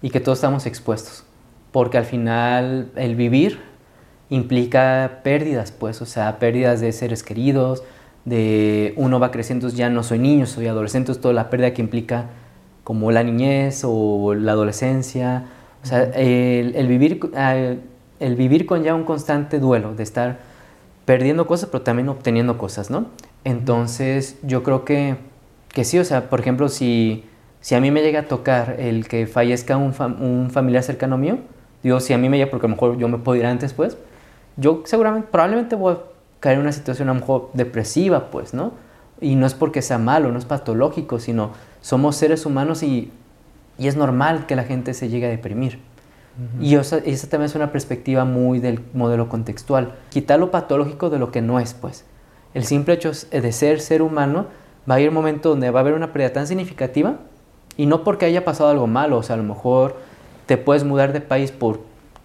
y 0.02 0.10
que 0.10 0.20
todos 0.20 0.40
estamos 0.40 0.66
expuestos, 0.66 1.24
porque 1.72 1.98
al 1.98 2.06
final 2.06 2.92
el 2.96 3.16
vivir 3.16 3.71
implica 4.32 5.20
pérdidas, 5.24 5.72
pues, 5.72 6.02
o 6.02 6.08
sea, 6.08 6.40
pérdidas 6.40 6.82
de 6.82 6.92
seres 6.92 7.22
queridos, 7.22 7.84
de 8.26 8.94
uno 8.98 9.20
va 9.20 9.30
creciendo, 9.30 9.70
ya 9.70 9.90
no 9.90 10.02
soy 10.02 10.18
niño, 10.18 10.48
soy 10.48 10.66
adolescente, 10.66 11.12
es 11.12 11.22
toda 11.22 11.36
la 11.36 11.52
pérdida 11.52 11.74
que 11.74 11.82
implica 11.84 12.30
como 12.84 13.12
la 13.12 13.22
niñez 13.24 13.84
o 13.86 14.34
la 14.34 14.54
adolescencia, 14.54 15.46
o 15.84 15.86
sea, 15.86 16.04
el, 16.16 16.88
vivir, 16.88 17.20
el 18.20 18.36
vivir 18.36 18.66
con 18.66 18.84
ya 18.84 18.96
un 18.96 19.04
constante 19.04 19.60
duelo, 19.60 19.94
de 19.94 20.02
estar 20.02 20.40
perdiendo 21.06 21.46
cosas, 21.46 21.70
pero 21.72 21.84
también 21.84 22.10
obteniendo 22.10 22.58
cosas, 22.58 22.90
¿no? 22.90 23.08
Entonces, 23.44 24.38
yo 24.42 24.64
creo 24.64 24.86
que, 24.86 25.18
que 25.74 25.84
sí, 25.84 26.00
o 26.00 26.06
sea, 26.06 26.30
por 26.30 26.40
ejemplo, 26.40 26.70
si 26.70 27.26
si 27.62 27.76
a 27.76 27.80
mí 27.80 27.92
me 27.92 28.02
llega 28.02 28.22
a 28.22 28.28
tocar 28.28 28.76
el 28.80 29.08
que 29.08 29.28
fallezca 29.28 29.78
un, 29.78 29.94
un 30.20 30.50
familiar 30.52 30.84
cercano 30.84 31.18
mío, 31.18 31.38
digo, 31.84 32.00
si 32.00 32.12
a 32.12 32.18
mí 32.18 32.28
me 32.28 32.38
llega, 32.38 32.50
porque 32.50 32.66
a 32.66 32.70
lo 32.70 32.76
mejor 32.76 32.98
yo 32.98 33.08
me 33.08 33.20
puedo 33.20 33.40
ir 33.40 33.46
antes, 33.46 33.74
pues, 33.74 33.98
yo 34.58 34.84
seguramente, 34.86 35.28
probablemente 35.32 35.76
voy 35.76 35.94
a 35.94 35.98
caer 36.40 36.56
en 36.56 36.62
una 36.62 36.72
situación 36.72 37.10
a 37.10 37.14
lo 37.14 37.20
mejor 37.20 37.50
depresiva, 37.54 38.32
pues, 38.32 38.54
¿no? 38.54 38.74
Y 39.20 39.36
no 39.36 39.46
es 39.46 39.54
porque 39.54 39.82
sea 39.82 39.98
malo, 39.98 40.32
no 40.32 40.40
es 40.40 40.46
patológico, 40.46 41.20
sino 41.20 41.52
somos 41.82 42.16
seres 42.16 42.46
humanos 42.46 42.84
y, 42.84 43.12
y 43.78 43.88
es 43.88 43.96
normal 43.96 44.46
que 44.48 44.56
la 44.56 44.64
gente 44.64 44.94
se 44.94 45.10
llegue 45.10 45.28
a 45.28 45.30
deprimir. 45.30 45.80
Y 46.60 46.76
esa, 46.76 46.98
esa, 47.00 47.30
también 47.30 47.50
es 47.50 47.56
una 47.56 47.72
perspectiva 47.72 48.26
muy 48.26 48.60
del 48.60 48.80
modelo 48.94 49.28
contextual. 49.28 49.96
Quitar 50.10 50.40
lo 50.40 50.50
patológico 50.50 51.10
de 51.10 51.20
lo 51.20 51.30
que 51.30 51.42
no 51.42 51.60
es, 51.60 51.74
pues. 51.74 52.06
El 52.54 52.64
simple 52.64 52.94
hecho 52.94 53.12
de 53.30 53.52
ser 53.52 53.82
ser 53.82 54.02
humano, 54.02 54.48
va 54.90 54.96
a 54.96 55.00
ir 55.00 55.10
un 55.10 55.16
momento 55.16 55.50
donde 55.50 55.70
va 55.70 55.80
a 55.80 55.82
haber 55.82 55.94
una 55.94 56.12
pérdida 56.12 56.34
tan 56.34 56.48
significativa 56.48 57.18
y 57.78 57.86
no 57.86 58.04
porque 58.04 58.26
haya 58.26 58.44
pasado 58.44 58.70
algo 58.70 58.88
malo, 58.88 59.18
o 59.18 59.24
sea, 59.24 59.36
a 59.36 59.38
lo 59.38 59.44
mejor 59.44 59.96
te 60.46 60.58
puedes 60.58 60.84
mudar 60.84 61.14
de 61.14 61.22
país 61.22 61.52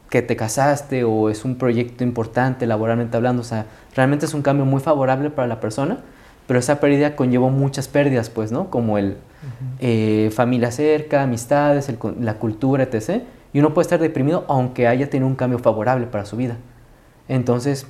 porque 0.06 0.22
te 0.22 0.36
casaste 0.36 1.02
o 1.02 1.30
es 1.30 1.44
un 1.44 1.56
proyecto 1.56 2.04
importante 2.04 2.64
laboralmente 2.64 3.16
hablando, 3.16 3.42
o 3.42 3.44
sea, 3.44 3.66
realmente 3.96 4.24
es 4.24 4.34
un 4.34 4.42
cambio 4.42 4.64
muy 4.64 4.80
favorable 4.80 5.30
para 5.30 5.48
la 5.48 5.58
persona, 5.58 5.98
pero 6.46 6.60
esa 6.60 6.78
pérdida 6.78 7.16
conllevó 7.16 7.50
muchas 7.50 7.88
pérdidas, 7.88 8.30
pues, 8.30 8.52
¿no? 8.52 8.70
Como 8.70 8.98
el 8.98 9.16
eh, 9.80 10.30
familia 10.32 10.70
cerca, 10.70 11.22
amistades, 11.22 11.92
la 12.20 12.34
cultura, 12.34 12.84
etc. 12.84 13.24
Y 13.52 13.58
uno 13.58 13.74
puede 13.74 13.86
estar 13.86 13.98
deprimido 13.98 14.44
aunque 14.46 14.86
haya 14.86 15.10
tenido 15.10 15.26
un 15.26 15.34
cambio 15.34 15.58
favorable 15.58 16.06
para 16.06 16.24
su 16.24 16.36
vida. 16.36 16.56
Entonces, 17.28 17.88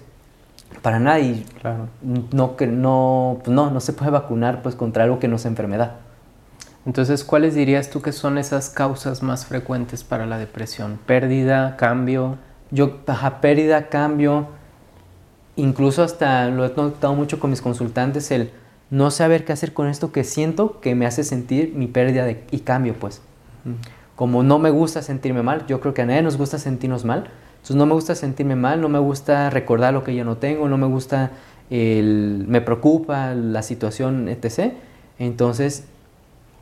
para 0.80 0.99
nadie, 0.99 1.44
claro. 1.61 1.88
no, 2.00 2.28
no, 2.32 2.52
pues 2.56 2.70
no, 2.70 3.70
no 3.70 3.80
se 3.80 3.92
puede 3.92 4.11
vacunar 4.11 4.62
pues 4.62 4.75
contra 4.75 5.04
algo 5.04 5.18
que 5.18 5.28
no 5.28 5.37
es 5.37 5.44
enfermedad. 5.44 5.96
Entonces, 6.87 7.25
¿cuáles 7.25 7.57
dirías 7.57 7.90
tú 7.90 8.00
que 8.00 8.12
son 8.12 8.38
esas 8.38 8.71
causas 8.71 9.21
más 9.21 9.45
frecuentes 9.45 10.05
para 10.05 10.25
la 10.25 10.38
depresión? 10.38 11.00
¿Pérdida, 11.05 11.76
cambio? 11.76 12.38
Yo, 12.71 13.00
baja 13.05 13.40
pérdida, 13.40 13.88
cambio, 13.88 14.47
incluso 15.57 16.05
hasta 16.05 16.49
lo 16.49 16.64
he 16.64 16.73
notado 16.76 17.14
mucho 17.14 17.40
con 17.40 17.50
mis 17.50 17.61
consultantes, 17.61 18.31
el 18.31 18.52
no 18.88 19.11
saber 19.11 19.45
qué 19.45 19.52
hacer 19.52 19.73
con 19.73 19.88
esto 19.88 20.12
que 20.12 20.23
siento 20.23 20.81
que 20.81 20.95
me 20.95 21.07
hace 21.07 21.25
sentir 21.25 21.75
mi 21.75 21.88
pérdida 21.88 22.31
y 22.31 22.61
cambio, 22.61 22.95
pues. 22.95 23.21
Como 24.14 24.45
no 24.45 24.61
me 24.61 24.71
gusta 24.71 25.02
sentirme 25.02 25.43
mal, 25.43 25.66
yo 25.66 25.81
creo 25.81 25.93
que 25.93 26.02
a 26.02 26.07
nadie 26.07 26.23
nos 26.23 26.38
gusta 26.38 26.59
sentirnos 26.59 27.05
mal, 27.05 27.31
entonces 27.57 27.76
no 27.76 27.87
me 27.87 27.95
gusta 27.95 28.14
sentirme 28.14 28.55
mal, 28.55 28.81
no 28.81 28.88
me 28.88 29.00
gusta 29.00 29.50
recordar 29.50 29.93
lo 29.93 30.05
que 30.05 30.14
yo 30.14 30.25
no 30.25 30.37
tengo, 30.37 30.69
no 30.69 30.78
me 30.78 30.87
gusta, 30.87 31.33
el, 31.69 32.45
me 32.47 32.61
preocupa 32.61 33.35
la 33.35 33.62
situación, 33.62 34.28
etc. 34.28 34.75
Entonces 35.19 35.88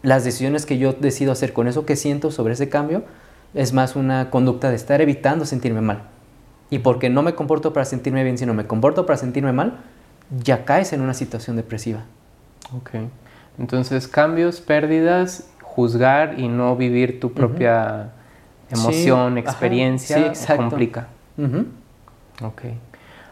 las 0.05 0.23
decisiones 0.23 0.67
que 0.67 0.79
yo 0.79 0.93
decido 0.93 1.33
hacer 1.33 1.53
con 1.53 1.67
eso 1.67 1.87
que 1.87 1.97
siento 1.97 2.31
sobre 2.31 2.53
ese 2.53 2.69
cambio 2.69 3.05
es 3.55 3.73
más 3.73 3.97
una 3.97 4.31
conducta 4.31 4.69
de 4.69 4.77
estar 4.77 5.01
evitando 5.01 5.47
sentirme 5.47 5.81
mal. 5.81 6.03
Y 6.71 6.81
porque 6.81 7.09
no 7.09 7.23
me 7.23 7.35
comporto 7.35 7.73
para 7.73 7.87
sentirme 7.87 8.23
bien, 8.23 8.37
sino 8.37 8.53
me 8.53 8.67
comporto 8.67 9.07
para 9.07 9.17
sentirme 9.17 9.53
mal, 9.53 9.79
ya 10.43 10.65
caes 10.65 10.93
en 10.93 11.01
una 11.01 11.15
situación 11.15 11.57
depresiva. 11.57 12.01
Ok. 12.77 12.91
Entonces, 13.59 14.07
cambios, 14.07 14.61
pérdidas, 14.61 15.49
juzgar 15.63 16.39
y 16.39 16.49
no 16.49 16.77
vivir 16.77 17.19
tu 17.19 17.33
propia 17.33 18.11
emoción, 18.71 19.39
experiencia, 19.39 20.35
sí, 20.35 20.53
complica. 20.55 21.09
Ok. 22.43 22.63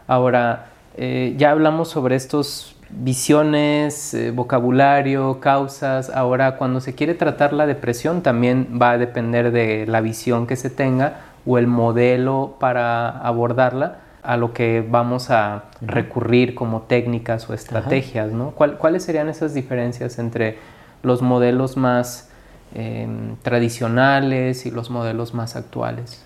Ahora, 0.07 0.67
eh, 0.95 1.35
ya 1.37 1.51
hablamos 1.51 1.89
sobre 1.89 2.15
estos 2.15 2.75
visiones, 2.89 4.13
eh, 4.13 4.31
vocabulario, 4.31 5.39
causas. 5.39 6.09
Ahora, 6.09 6.57
cuando 6.57 6.81
se 6.81 6.95
quiere 6.95 7.13
tratar 7.13 7.53
la 7.53 7.65
depresión, 7.65 8.21
también 8.21 8.79
va 8.81 8.91
a 8.91 8.97
depender 8.97 9.51
de 9.51 9.85
la 9.87 10.01
visión 10.01 10.47
que 10.47 10.55
se 10.55 10.69
tenga 10.69 11.21
o 11.45 11.57
el 11.57 11.67
modelo 11.67 12.55
para 12.59 13.09
abordarla 13.09 13.99
a 14.23 14.37
lo 14.37 14.53
que 14.53 14.85
vamos 14.87 15.29
a 15.29 15.65
recurrir 15.81 16.55
como 16.55 16.83
técnicas 16.83 17.49
o 17.49 17.53
estrategias, 17.53 18.31
¿no? 18.31 18.51
¿Cuáles 18.51 19.03
serían 19.03 19.27
esas 19.27 19.53
diferencias 19.53 20.17
entre 20.17 20.57
los 21.01 21.21
modelos 21.21 21.75
más 21.75 22.29
em, 22.73 23.35
tradicionales 23.41 24.65
y 24.65 24.71
los 24.71 24.89
modelos 24.89 25.33
más 25.33 25.57
actuales? 25.57 26.25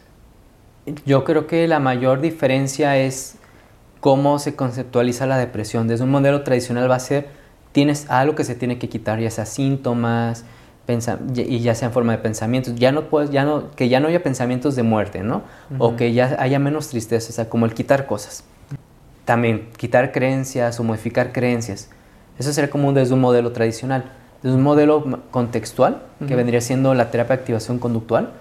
Yo 1.05 1.23
creo 1.23 1.47
que 1.47 1.67
la 1.67 1.79
mayor 1.79 2.21
diferencia 2.21 2.97
es 2.97 3.37
cómo 3.99 4.39
se 4.39 4.55
conceptualiza 4.55 5.25
la 5.25 5.37
depresión. 5.37 5.87
Desde 5.87 6.03
un 6.03 6.11
modelo 6.11 6.43
tradicional 6.43 6.89
va 6.89 6.95
a 6.95 6.99
ser, 6.99 7.27
tienes 7.71 8.09
algo 8.09 8.35
que 8.35 8.43
se 8.43 8.55
tiene 8.55 8.79
que 8.79 8.89
quitar, 8.89 9.19
ya 9.19 9.31
sea 9.31 9.45
síntomas, 9.45 10.45
y 11.35 11.59
ya 11.59 11.75
sea 11.75 11.89
en 11.89 11.93
forma 11.93 12.13
de 12.13 12.19
pensamientos, 12.19 12.75
ya 12.75 12.91
no 12.91 13.09
puedes, 13.09 13.29
ya 13.29 13.43
no, 13.43 13.71
que 13.75 13.89
ya 13.89 13.99
no 13.99 14.07
haya 14.07 14.23
pensamientos 14.23 14.75
de 14.75 14.83
muerte, 14.83 15.21
¿no? 15.21 15.41
O 15.79 15.97
que 15.97 16.13
ya 16.13 16.37
haya 16.39 16.59
menos 16.59 16.87
tristeza, 16.87 17.29
o 17.29 17.33
sea, 17.33 17.49
como 17.49 17.65
el 17.65 17.73
quitar 17.73 18.05
cosas. 18.05 18.43
También 19.25 19.67
quitar 19.75 20.13
creencias 20.13 20.79
o 20.79 20.83
modificar 20.83 21.33
creencias. 21.33 21.89
Eso 22.39 22.53
sería 22.53 22.69
como 22.69 22.93
desde 22.93 23.13
un 23.13 23.19
modelo 23.19 23.51
tradicional. 23.51 24.05
Desde 24.41 24.55
un 24.55 24.63
modelo 24.63 25.21
contextual, 25.31 26.03
que 26.25 26.35
vendría 26.35 26.61
siendo 26.61 26.93
la 26.93 27.11
terapia 27.11 27.35
de 27.35 27.41
activación 27.41 27.79
conductual, 27.79 28.31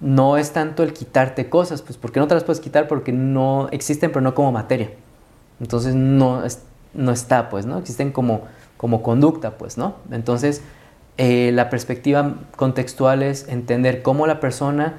no 0.00 0.36
es 0.36 0.52
tanto 0.52 0.82
el 0.82 0.92
quitarte 0.92 1.48
cosas, 1.48 1.82
pues 1.82 1.96
porque 1.96 2.20
no 2.20 2.28
te 2.28 2.34
las 2.34 2.44
puedes 2.44 2.60
quitar 2.60 2.86
porque 2.86 3.12
no 3.12 3.68
existen, 3.72 4.10
pero 4.10 4.20
no 4.20 4.34
como 4.34 4.52
materia. 4.52 4.90
Entonces 5.60 5.94
no, 5.94 6.42
no 6.94 7.12
está, 7.12 7.48
pues, 7.48 7.66
¿no? 7.66 7.78
Existen 7.78 8.12
como, 8.12 8.42
como 8.76 9.02
conducta, 9.02 9.52
pues, 9.52 9.78
¿no? 9.78 9.96
Entonces, 10.10 10.62
eh, 11.18 11.50
la 11.52 11.70
perspectiva 11.70 12.34
contextual 12.56 13.22
es 13.22 13.48
entender 13.48 14.02
cómo 14.02 14.26
la 14.26 14.40
persona 14.40 14.94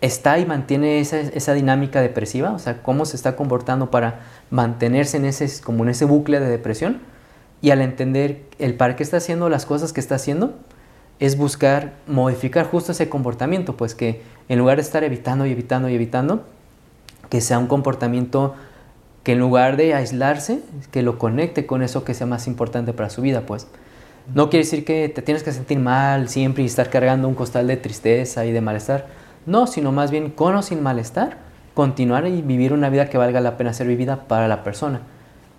está 0.00 0.38
y 0.38 0.46
mantiene 0.46 1.00
esa, 1.00 1.20
esa, 1.20 1.52
dinámica 1.52 2.00
depresiva, 2.00 2.52
o 2.52 2.58
sea, 2.58 2.82
cómo 2.82 3.04
se 3.04 3.16
está 3.16 3.36
comportando 3.36 3.90
para 3.90 4.20
mantenerse 4.50 5.18
en 5.18 5.26
ese, 5.26 5.62
como 5.62 5.84
en 5.84 5.90
ese 5.90 6.04
bucle 6.04 6.40
de 6.40 6.48
depresión, 6.48 7.00
y 7.62 7.70
al 7.70 7.82
entender 7.82 8.42
el 8.58 8.74
para 8.74 8.96
qué 8.96 9.02
está 9.02 9.18
haciendo 9.18 9.48
las 9.50 9.66
cosas 9.66 9.92
que 9.92 10.00
está 10.00 10.14
haciendo, 10.14 10.54
es 11.20 11.36
buscar 11.36 11.92
modificar 12.06 12.66
justo 12.66 12.92
ese 12.92 13.10
comportamiento, 13.10 13.76
pues 13.76 13.94
que 13.94 14.22
en 14.48 14.58
lugar 14.58 14.76
de 14.76 14.82
estar 14.82 15.04
evitando 15.04 15.44
y 15.44 15.52
evitando 15.52 15.88
y 15.90 15.94
evitando, 15.94 16.44
que 17.28 17.42
sea 17.42 17.58
un 17.58 17.66
comportamiento 17.66 18.54
que 19.22 19.32
en 19.32 19.38
lugar 19.38 19.76
de 19.76 19.94
aislarse, 19.94 20.60
que 20.90 21.02
lo 21.02 21.18
conecte 21.18 21.66
con 21.66 21.82
eso 21.82 22.04
que 22.04 22.14
sea 22.14 22.26
más 22.26 22.46
importante 22.46 22.92
para 22.92 23.10
su 23.10 23.22
vida, 23.22 23.42
pues. 23.42 23.66
No 24.34 24.48
quiere 24.48 24.64
decir 24.64 24.84
que 24.84 25.08
te 25.08 25.22
tienes 25.22 25.42
que 25.42 25.52
sentir 25.52 25.78
mal 25.78 26.28
siempre 26.28 26.62
y 26.62 26.66
estar 26.66 26.88
cargando 26.90 27.26
un 27.26 27.34
costal 27.34 27.66
de 27.66 27.76
tristeza 27.76 28.44
y 28.46 28.52
de 28.52 28.60
malestar. 28.60 29.06
No, 29.46 29.66
sino 29.66 29.92
más 29.92 30.10
bien 30.10 30.30
con 30.30 30.54
o 30.54 30.62
sin 30.62 30.82
malestar, 30.82 31.38
continuar 31.74 32.26
y 32.26 32.42
vivir 32.42 32.72
una 32.72 32.90
vida 32.90 33.08
que 33.08 33.18
valga 33.18 33.40
la 33.40 33.56
pena 33.56 33.72
ser 33.72 33.86
vivida 33.86 34.28
para 34.28 34.46
la 34.46 34.62
persona. 34.62 35.00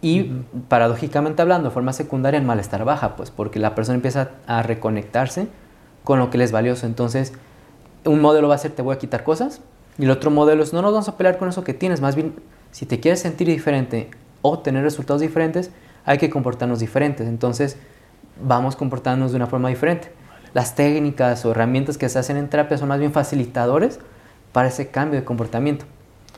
Y 0.02 0.24
paradójicamente 0.68 1.42
hablando, 1.42 1.70
de 1.70 1.74
forma 1.74 1.94
secundaria, 1.94 2.40
el 2.40 2.46
malestar 2.46 2.86
baja, 2.86 3.16
pues 3.16 3.30
porque 3.30 3.60
la 3.60 3.76
persona 3.76 3.96
empieza 3.96 4.30
a 4.48 4.64
reconectarse 4.64 5.48
con 6.04 6.20
lo 6.20 6.30
que 6.30 6.38
le 6.38 6.44
es 6.44 6.52
valioso. 6.52 6.86
Entonces, 6.86 7.34
un 8.06 8.22
modelo 8.22 8.48
va 8.48 8.56
a 8.56 8.58
ser 8.58 8.72
te 8.72 8.82
voy 8.82 8.96
a 8.96 9.00
quitar 9.00 9.24
cosas 9.24 9.62
y 9.98 10.06
el 10.06 10.12
otro 10.12 10.32
modelo 10.32 10.64
es 10.64 10.74
no 10.74 10.82
nos 10.82 10.92
vamos 10.92 11.10
a 11.10 11.18
pelear 11.18 11.38
con 11.38 11.50
eso 11.50 11.64
que 11.64 11.74
tienes, 11.74 12.02
más 12.02 12.16
bien 12.16 12.34
si 12.72 12.86
te 12.86 13.00
quieres 13.00 13.20
sentir 13.20 13.48
diferente 13.48 14.10
o 14.42 14.60
tener 14.60 14.84
resultados 14.84 15.22
diferentes, 15.22 15.72
hay 16.06 16.18
que 16.18 16.30
comportarnos 16.30 16.80
diferentes. 16.80 17.28
Entonces, 17.28 17.78
vamos 18.42 18.76
comportándonos 18.76 19.32
de 19.32 19.38
una 19.38 19.48
forma 19.48 19.70
diferente. 19.70 20.12
Las 20.54 20.76
técnicas 20.76 21.46
o 21.46 21.52
herramientas 21.52 21.98
que 21.98 22.10
se 22.10 22.20
hacen 22.20 22.38
en 22.38 22.50
terapia 22.50 22.78
son 22.78 22.90
más 22.90 23.00
bien 23.00 23.14
facilitadores 23.14 24.00
para 24.52 24.68
ese 24.68 24.90
cambio 24.90 25.20
de 25.20 25.26
comportamiento. 25.26 25.86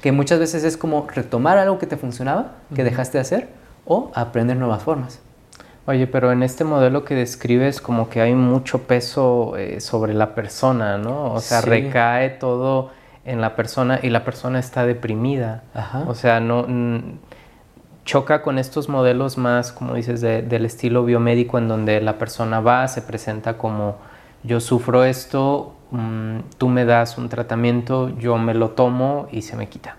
Que 0.02 0.12
muchas 0.12 0.40
veces 0.40 0.64
es 0.64 0.78
como 0.78 1.08
retomar 1.08 1.58
algo 1.58 1.80
que 1.80 1.88
te 1.88 1.98
funcionaba, 1.98 2.54
que 2.76 2.84
dejaste 2.84 3.18
de 3.18 3.22
hacer, 3.22 3.50
o 3.86 4.12
aprender 4.14 4.58
nuevas 4.58 4.84
formas. 4.84 5.20
Oye, 5.86 6.08
pero 6.08 6.32
en 6.32 6.44
este 6.44 6.64
modelo 6.64 7.04
que 7.04 7.16
describes 7.16 7.82
como 7.82 8.10
que 8.10 8.22
hay 8.22 8.34
mucho 8.34 8.84
peso 8.84 9.58
eh, 9.58 9.82
sobre 9.82 10.14
la 10.14 10.34
persona, 10.34 10.98
¿no? 10.98 11.34
O 11.34 11.42
sea, 11.42 11.60
recae 11.60 12.30
todo 12.30 12.92
en 13.26 13.42
la 13.42 13.56
persona 13.56 14.00
y 14.02 14.10
la 14.10 14.24
persona 14.24 14.60
está 14.60 14.86
deprimida. 14.86 15.64
O 16.08 16.16
sea, 16.16 16.40
no 16.40 16.66
choca 18.06 18.42
con 18.42 18.60
estos 18.60 18.90
modelos 18.90 19.38
más, 19.38 19.72
como 19.72 19.96
dices, 19.96 20.22
del 20.22 20.66
estilo 20.66 21.06
biomédico 21.06 21.58
en 21.58 21.68
donde 21.68 22.02
la 22.02 22.18
persona 22.18 22.60
va, 22.60 22.88
se 22.88 23.02
presenta 23.02 23.58
como 23.58 23.96
yo 24.44 24.60
sufro 24.60 25.06
esto, 25.06 25.74
mm, 25.92 26.40
tú 26.58 26.68
me 26.68 26.86
das 26.86 27.18
un 27.18 27.30
tratamiento, 27.30 28.10
yo 28.18 28.38
me 28.38 28.54
lo 28.54 28.72
tomo 28.72 29.28
y 29.32 29.42
se 29.42 29.56
me 29.56 29.68
quita. 29.68 29.98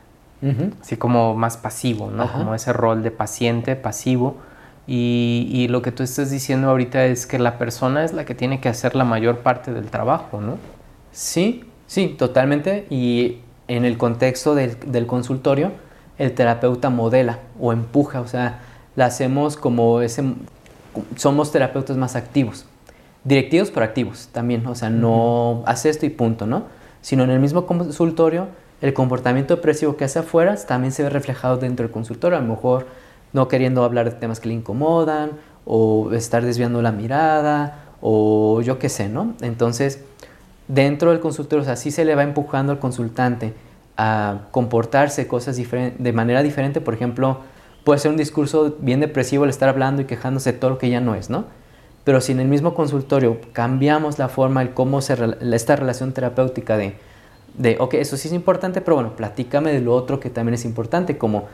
Así 0.82 0.98
como 0.98 1.34
más 1.34 1.56
pasivo, 1.56 2.10
¿no? 2.10 2.30
Como 2.30 2.54
ese 2.54 2.74
rol 2.74 3.02
de 3.02 3.10
paciente, 3.10 3.76
pasivo. 3.76 4.36
Y, 4.86 5.48
y, 5.50 5.68
lo 5.68 5.80
que 5.80 5.90
tú 5.90 6.02
estás 6.02 6.30
diciendo 6.30 6.68
ahorita 6.68 7.06
es 7.06 7.26
que 7.26 7.38
la 7.38 7.56
persona 7.56 8.04
es 8.04 8.12
la 8.12 8.26
que 8.26 8.34
tiene 8.34 8.60
que 8.60 8.68
hacer 8.68 8.94
la 8.94 9.04
mayor 9.04 9.38
parte 9.38 9.72
del 9.72 9.86
trabajo, 9.86 10.42
¿no? 10.42 10.58
Sí, 11.12 11.64
sí, 11.94 12.08
totalmente. 12.08 12.86
Y 12.90 13.38
en 13.68 13.84
el 13.84 13.96
contexto 13.96 14.54
del, 14.54 14.76
del 14.86 15.06
consultorio, 15.06 15.70
el 16.18 16.32
terapeuta 16.32 16.90
modela 16.90 17.38
o 17.60 17.72
empuja, 17.72 18.20
o 18.20 18.26
sea, 18.26 18.60
la 18.96 19.06
hacemos 19.06 19.56
como 19.56 20.00
ese, 20.00 20.24
somos 21.16 21.52
terapeutas 21.52 21.96
más 21.96 22.16
activos, 22.16 22.66
directivos 23.22 23.70
pero 23.70 23.86
activos 23.86 24.28
también, 24.32 24.66
o 24.66 24.74
sea, 24.74 24.90
no 24.90 25.62
hace 25.66 25.88
esto 25.88 26.04
y 26.04 26.10
punto, 26.10 26.46
¿no? 26.46 26.64
Sino 27.00 27.22
en 27.24 27.30
el 27.30 27.38
mismo 27.38 27.64
consultorio, 27.66 28.48
el 28.80 28.92
comportamiento 28.92 29.56
depresivo 29.56 29.96
que 29.96 30.04
hace 30.04 30.18
afuera 30.18 30.56
también 30.56 30.92
se 30.92 31.04
ve 31.04 31.10
reflejado 31.10 31.56
dentro 31.58 31.84
del 31.84 31.92
consultorio, 31.92 32.38
a 32.38 32.40
lo 32.40 32.48
mejor 32.48 32.86
no 33.32 33.48
queriendo 33.48 33.84
hablar 33.84 34.10
de 34.10 34.16
temas 34.16 34.40
que 34.40 34.48
le 34.48 34.54
incomodan 34.54 35.32
o 35.64 36.12
estar 36.12 36.44
desviando 36.44 36.82
la 36.82 36.92
mirada 36.92 37.84
o 38.00 38.60
yo 38.62 38.78
qué 38.78 38.88
sé, 38.88 39.08
¿no? 39.08 39.34
Entonces, 39.40 40.04
dentro 40.68 41.10
del 41.10 41.20
consultorio, 41.20 41.62
o 41.62 41.64
sea, 41.64 41.76
sí 41.76 41.90
se 41.90 42.04
le 42.04 42.14
va 42.14 42.22
empujando 42.22 42.72
al 42.72 42.78
consultante 42.78 43.54
a 43.96 44.48
comportarse 44.50 45.26
cosas 45.26 45.56
de 45.56 46.12
manera 46.12 46.42
diferente. 46.42 46.80
Por 46.80 46.94
ejemplo, 46.94 47.40
puede 47.84 48.00
ser 48.00 48.10
un 48.10 48.16
discurso 48.16 48.76
bien 48.80 49.00
depresivo 49.00 49.44
el 49.44 49.50
estar 49.50 49.68
hablando 49.68 50.02
y 50.02 50.04
quejándose 50.06 50.52
de 50.52 50.58
todo 50.58 50.70
lo 50.70 50.78
que 50.78 50.90
ya 50.90 51.00
no 51.00 51.14
es, 51.14 51.30
¿no? 51.30 51.44
Pero 52.02 52.20
si 52.20 52.32
en 52.32 52.40
el 52.40 52.48
mismo 52.48 52.74
consultorio 52.74 53.38
cambiamos 53.52 54.18
la 54.18 54.28
forma, 54.28 54.62
el 54.62 54.74
cómo 54.74 54.98
esta 54.98 55.76
relación 55.76 56.12
terapéutica 56.12 56.76
de, 56.76 56.96
de, 57.56 57.76
ok, 57.78 57.94
eso 57.94 58.16
sí 58.16 58.28
es 58.28 58.34
importante, 58.34 58.80
pero 58.80 58.96
bueno, 58.96 59.16
platícame 59.16 59.72
de 59.72 59.80
lo 59.80 59.94
otro 59.94 60.20
que 60.20 60.28
también 60.28 60.54
es 60.54 60.64
importante, 60.64 61.16
como 61.16 61.44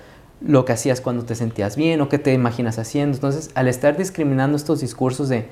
lo 0.40 0.64
que 0.64 0.73
hacías 0.73 1.00
cuando 1.00 1.25
te 1.25 1.35
sentías 1.35 1.76
bien 1.76 2.00
o 2.00 2.09
qué 2.09 2.19
te 2.19 2.33
imaginas 2.33 2.79
haciendo. 2.79 3.14
Entonces, 3.17 3.50
al 3.55 3.69
estar 3.69 3.97
discriminando 3.97 4.57
estos 4.57 4.81
discursos 4.81 5.29
de 5.29 5.47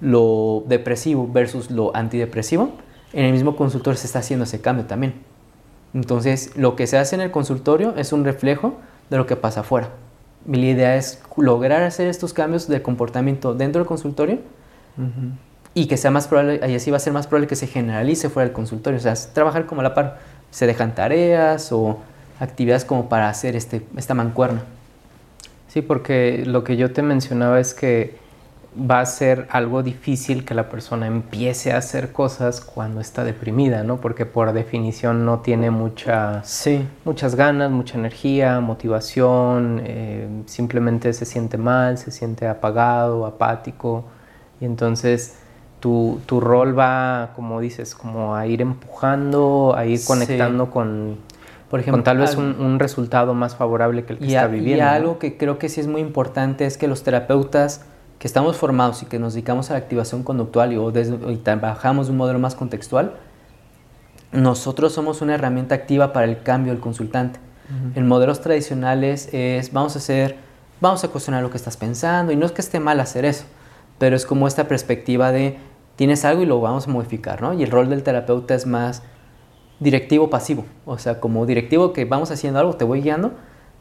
lo 0.00 0.64
depresivo 0.66 1.28
versus 1.30 1.70
lo 1.70 1.94
antidepresivo, 1.94 2.70
en 3.12 3.24
el 3.24 3.32
mismo 3.32 3.56
consultorio 3.56 3.98
se 3.98 4.06
está 4.06 4.20
haciendo 4.20 4.44
ese 4.44 4.60
cambio 4.60 4.86
también. 4.86 5.14
Entonces, 5.94 6.56
lo 6.56 6.76
que 6.76 6.86
se 6.86 6.96
hace 6.96 7.14
en 7.14 7.20
el 7.20 7.30
consultorio 7.30 7.94
es 7.96 8.12
un 8.12 8.24
reflejo 8.24 8.78
de 9.10 9.18
lo 9.18 9.26
que 9.26 9.36
pasa 9.36 9.60
afuera. 9.60 9.90
Mi 10.44 10.58
idea 10.58 10.96
es 10.96 11.22
lograr 11.36 11.82
hacer 11.82 12.08
estos 12.08 12.32
cambios 12.32 12.66
de 12.66 12.82
comportamiento 12.82 13.54
dentro 13.54 13.80
del 13.80 13.86
consultorio 13.86 14.38
y 15.74 15.86
que 15.86 15.96
sea 15.96 16.10
más 16.10 16.26
probable, 16.26 16.60
y 16.68 16.74
así 16.74 16.90
va 16.90 16.96
a 16.96 17.00
ser 17.00 17.12
más 17.12 17.26
probable 17.26 17.46
que 17.46 17.56
se 17.56 17.66
generalice 17.66 18.28
fuera 18.28 18.46
del 18.46 18.54
consultorio. 18.54 18.98
O 18.98 19.02
sea, 19.02 19.14
trabajar 19.32 19.66
como 19.66 19.80
a 19.82 19.84
la 19.84 19.94
par. 19.94 20.18
Se 20.50 20.66
dejan 20.66 20.94
tareas 20.94 21.72
o 21.72 21.98
actividades 22.40 22.84
como 22.84 23.08
para 23.08 23.28
hacer 23.28 23.56
este, 23.56 23.86
esta 23.96 24.14
mancuerna. 24.14 24.62
Sí, 25.68 25.80
porque 25.80 26.44
lo 26.44 26.64
que 26.64 26.76
yo 26.76 26.92
te 26.92 27.02
mencionaba 27.02 27.58
es 27.58 27.72
que 27.72 28.18
va 28.78 29.00
a 29.00 29.06
ser 29.06 29.46
algo 29.50 29.82
difícil 29.82 30.44
que 30.44 30.54
la 30.54 30.68
persona 30.68 31.06
empiece 31.06 31.72
a 31.72 31.78
hacer 31.78 32.12
cosas 32.12 32.60
cuando 32.60 33.00
está 33.00 33.22
deprimida, 33.22 33.82
¿no? 33.82 33.98
Porque 33.98 34.24
por 34.24 34.52
definición 34.52 35.26
no 35.26 35.40
tiene 35.40 35.70
mucha, 35.70 36.42
muchas 37.04 37.34
ganas, 37.34 37.70
mucha 37.70 37.98
energía, 37.98 38.60
motivación, 38.60 39.82
eh, 39.84 40.26
simplemente 40.46 41.12
se 41.12 41.26
siente 41.26 41.58
mal, 41.58 41.98
se 41.98 42.10
siente 42.10 42.46
apagado, 42.48 43.26
apático. 43.26 44.04
Y 44.60 44.64
entonces 44.64 45.36
tu, 45.80 46.20
rol 46.40 46.78
va, 46.78 47.30
como 47.34 47.60
dices, 47.60 47.94
como 47.94 48.34
a 48.34 48.46
ir 48.46 48.62
empujando, 48.62 49.74
a 49.76 49.84
ir 49.84 50.00
conectando 50.06 50.70
con, 50.70 51.18
por 51.68 51.80
ejemplo, 51.80 52.02
tal 52.02 52.18
vez 52.18 52.36
un, 52.36 52.78
resultado 52.78 53.34
más 53.34 53.56
favorable 53.56 54.04
que 54.04 54.14
el 54.14 54.18
que 54.18 54.26
está 54.28 54.46
viviendo. 54.46 54.84
Y 54.84 54.86
algo 54.86 55.18
que 55.18 55.36
creo 55.36 55.58
que 55.58 55.68
sí 55.68 55.80
es 55.80 55.88
muy 55.88 56.00
importante 56.00 56.64
es 56.64 56.78
que 56.78 56.88
los 56.88 57.02
terapeutas 57.02 57.84
que 58.22 58.28
estamos 58.28 58.56
formados 58.56 59.02
y 59.02 59.06
que 59.06 59.18
nos 59.18 59.34
dedicamos 59.34 59.70
a 59.70 59.72
la 59.72 59.80
activación 59.80 60.22
conductual 60.22 60.72
y, 60.72 60.76
o 60.76 60.92
trabajamos 61.42 62.06
de 62.06 62.12
un 62.12 62.18
modelo 62.18 62.38
más 62.38 62.54
contextual, 62.54 63.14
nosotros 64.30 64.92
somos 64.92 65.22
una 65.22 65.34
herramienta 65.34 65.74
activa 65.74 66.12
para 66.12 66.26
el 66.26 66.40
cambio 66.40 66.72
del 66.72 66.80
consultante. 66.80 67.40
En 67.96 68.06
modelos 68.06 68.40
tradicionales 68.40 69.28
es, 69.32 69.72
vamos 69.72 69.96
a 69.96 69.98
hacer, 69.98 70.36
vamos 70.80 71.02
a 71.02 71.08
cuestionar 71.08 71.42
lo 71.42 71.50
que 71.50 71.56
estás 71.56 71.76
pensando, 71.76 72.30
y 72.30 72.36
no 72.36 72.46
es 72.46 72.52
que 72.52 72.60
esté 72.60 72.78
mal 72.78 73.00
hacer 73.00 73.24
eso, 73.24 73.42
pero 73.98 74.14
es 74.14 74.24
como 74.24 74.46
esta 74.46 74.68
perspectiva 74.68 75.32
de, 75.32 75.58
tienes 75.96 76.24
algo 76.24 76.42
y 76.42 76.46
lo 76.46 76.60
vamos 76.60 76.86
a 76.86 76.92
modificar, 76.92 77.42
¿no? 77.42 77.54
Y 77.54 77.64
el 77.64 77.72
rol 77.72 77.90
del 77.90 78.04
terapeuta 78.04 78.54
es 78.54 78.66
más 78.66 79.02
directivo 79.80 80.30
pasivo, 80.30 80.64
o 80.86 80.96
sea, 80.96 81.18
como 81.18 81.44
directivo 81.44 81.92
que 81.92 82.04
vamos 82.04 82.30
haciendo 82.30 82.60
algo, 82.60 82.74
te 82.74 82.84
voy 82.84 83.00
guiando, 83.00 83.32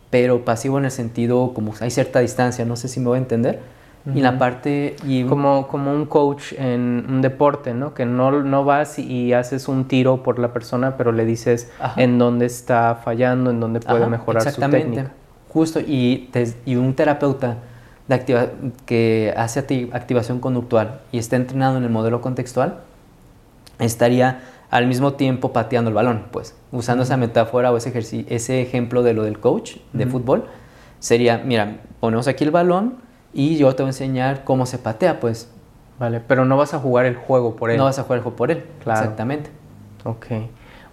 pero 0.10 0.44
pasivo 0.46 0.80
en 0.80 0.86
el 0.86 0.92
sentido 0.92 1.54
como 1.54 1.76
hay 1.80 1.92
cierta 1.92 2.22
distancia, 2.22 2.66
no 2.66 2.76
sé 2.76 2.88
si 2.88 3.00
me 3.00 3.06
voy 3.06 3.18
a 3.18 3.22
entender 3.22 3.81
y 4.06 4.22
la 4.22 4.38
parte... 4.38 4.96
Y... 5.06 5.24
Como, 5.26 5.68
como 5.68 5.94
un 5.94 6.06
coach 6.06 6.54
en 6.58 7.06
un 7.10 7.22
deporte, 7.22 7.74
¿no? 7.74 7.94
Que 7.94 8.06
no, 8.06 8.32
no 8.32 8.64
vas 8.64 9.00
y, 9.00 9.34
haces 9.34 9.68
un 9.68 9.86
tiro 9.86 10.24
por 10.24 10.40
la 10.40 10.54
persona, 10.54 10.98
pero 10.98 11.12
le 11.12 11.26
dices 11.26 11.72
en 11.98 12.18
dónde 12.18 12.46
está 12.46 12.96
fallando, 13.04 13.52
en 13.52 13.60
dónde 13.60 13.80
puede 13.80 14.08
mejorar 14.08 14.50
su 14.52 14.62
técnica. 14.62 15.12
Justo, 15.50 15.80
y, 15.80 16.30
y 16.66 16.76
un 16.76 16.94
terapeuta 16.94 17.58
de 18.08 18.16
activa, 18.16 18.48
que 18.86 19.34
hace 19.36 19.90
activación 19.92 20.40
conductual 20.40 21.02
y 21.12 21.18
está 21.18 21.36
entrenado 21.36 21.78
en 21.78 21.84
el 21.84 21.90
modelo 21.90 22.22
contextual, 22.22 22.80
estaría 23.80 24.42
al 24.70 24.88
mismo 24.88 25.14
tiempo 25.14 25.52
pateando 25.52 25.90
el 25.90 25.96
balón, 25.96 26.26
pues, 26.32 26.56
usando 26.72 27.04
esa 27.04 27.18
metáfora 27.18 27.72
o 27.72 27.78
ese, 27.78 28.26
ese 28.30 28.62
ejemplo 28.62 29.04
de 29.04 29.14
lo 29.14 29.24
del 29.24 29.40
coach 29.40 29.76
de 29.92 30.08
fútbol, 30.08 30.46
sería, 31.00 31.42
mira, 31.44 31.82
ponemos 32.00 32.28
aquí 32.30 32.46
el 32.46 32.52
balón, 32.52 32.96
y 33.34 33.58
yo 33.58 33.74
te 33.76 33.84
voy 33.84 33.90
a 33.90 33.92
enseñar 33.92 34.44
cómo 34.44 34.66
se 34.66 34.78
patea, 34.78 35.20
pues. 35.20 35.50
Vale, 36.00 36.20
pero 36.20 36.46
no 36.46 36.58
vas 36.58 36.74
a 36.74 36.80
jugar 36.80 37.06
el 37.06 37.16
juego 37.16 37.56
por 37.56 37.72
él. 37.72 37.78
No 37.78 37.86
vas 37.86 38.00
a 38.00 38.04
jugar 38.04 38.18
el 38.18 38.24
juego 38.24 38.36
por 38.36 38.52
él, 38.52 38.66
claro. 38.84 39.02
exactamente. 39.02 39.50
Ok. 40.04 40.26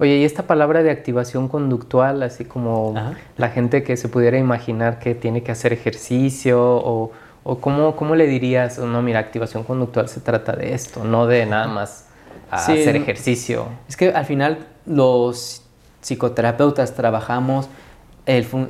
Oye, 0.01 0.18
y 0.18 0.24
esta 0.24 0.44
palabra 0.44 0.83
de 0.83 0.90
activación 0.90 1.48
conductual, 1.48 2.22
así 2.22 2.44
como 2.44 2.94
la 3.37 3.48
gente 3.48 3.83
que 3.83 3.96
se 3.96 4.09
pudiera 4.09 4.38
imaginar 4.38 5.01
que 5.01 5.14
tiene 5.14 5.42
que 5.42 5.51
hacer 5.51 5.72
ejercicio 5.72 6.61
o, 6.61 7.11
o 7.42 7.59
cómo, 7.59 7.96
cómo, 7.96 8.14
le 8.14 8.27
dirías, 8.27 8.79
no, 8.79 9.03
mira, 9.03 9.18
activación 9.18 9.64
conductual 9.64 10.09
se 10.09 10.20
trata 10.20 10.53
de 10.53 10.74
esto, 10.74 11.03
no 11.03 11.27
de 11.27 11.46
nada 11.46 11.66
más 11.66 12.09
hacer 12.51 12.94
ejercicio. 12.94 13.66
Es 13.88 13.96
que 13.96 14.11
al 14.11 14.24
final 14.24 14.66
los 14.87 15.62
psicoterapeutas 16.01 16.94
trabajamos 16.94 17.68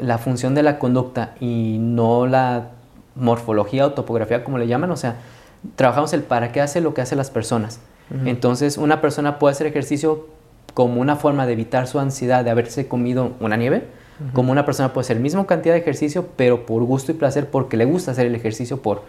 la 0.00 0.18
función 0.18 0.54
de 0.54 0.62
la 0.62 0.78
conducta 0.78 1.34
y 1.40 1.76
no 1.80 2.26
la 2.26 2.70
morfología 3.18 3.86
o 3.86 3.92
topografía, 3.92 4.44
como 4.44 4.58
le 4.58 4.66
llaman, 4.66 4.90
o 4.90 4.96
sea, 4.96 5.16
trabajamos 5.76 6.12
el 6.12 6.22
para 6.22 6.52
qué 6.52 6.60
hace 6.60 6.80
lo 6.80 6.94
que 6.94 7.02
hacen 7.02 7.18
las 7.18 7.30
personas. 7.30 7.80
Entonces, 8.24 8.78
una 8.78 9.02
persona 9.02 9.38
puede 9.38 9.52
hacer 9.52 9.66
ejercicio 9.66 10.28
como 10.72 10.98
una 11.00 11.16
forma 11.16 11.46
de 11.46 11.52
evitar 11.52 11.86
su 11.86 11.98
ansiedad 11.98 12.42
de 12.42 12.50
haberse 12.50 12.88
comido 12.88 13.32
una 13.38 13.58
nieve, 13.58 13.84
como 14.32 14.50
una 14.50 14.64
persona 14.64 14.94
puede 14.94 15.04
hacer 15.04 15.16
la 15.16 15.22
misma 15.22 15.46
cantidad 15.46 15.74
de 15.74 15.80
ejercicio, 15.80 16.26
pero 16.36 16.64
por 16.64 16.82
gusto 16.84 17.12
y 17.12 17.14
placer, 17.14 17.50
porque 17.50 17.76
le 17.76 17.84
gusta 17.84 18.12
hacer 18.12 18.26
el 18.26 18.34
ejercicio, 18.34 18.80
por, 18.80 19.02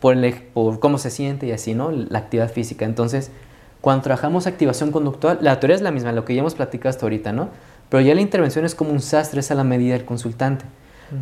por, 0.00 0.16
por 0.54 0.78
cómo 0.78 0.98
se 0.98 1.10
siente 1.10 1.46
y 1.46 1.52
así, 1.52 1.74
¿no? 1.74 1.90
La 1.90 2.20
actividad 2.20 2.50
física. 2.50 2.84
Entonces, 2.84 3.32
cuando 3.80 4.04
trabajamos 4.04 4.46
activación 4.46 4.92
conductual, 4.92 5.38
la 5.40 5.58
teoría 5.60 5.76
es 5.76 5.82
la 5.82 5.90
misma, 5.90 6.12
lo 6.12 6.24
que 6.24 6.34
ya 6.34 6.40
hemos 6.40 6.54
platicado 6.54 6.90
hasta 6.90 7.06
ahorita, 7.06 7.32
¿no? 7.32 7.48
Pero 7.88 8.00
ya 8.02 8.14
la 8.14 8.20
intervención 8.20 8.64
es 8.64 8.74
como 8.74 8.90
un 8.90 9.00
sastre, 9.00 9.40
es 9.40 9.50
a 9.50 9.54
la 9.54 9.64
medida 9.64 9.94
del 9.94 10.04
consultante. 10.04 10.64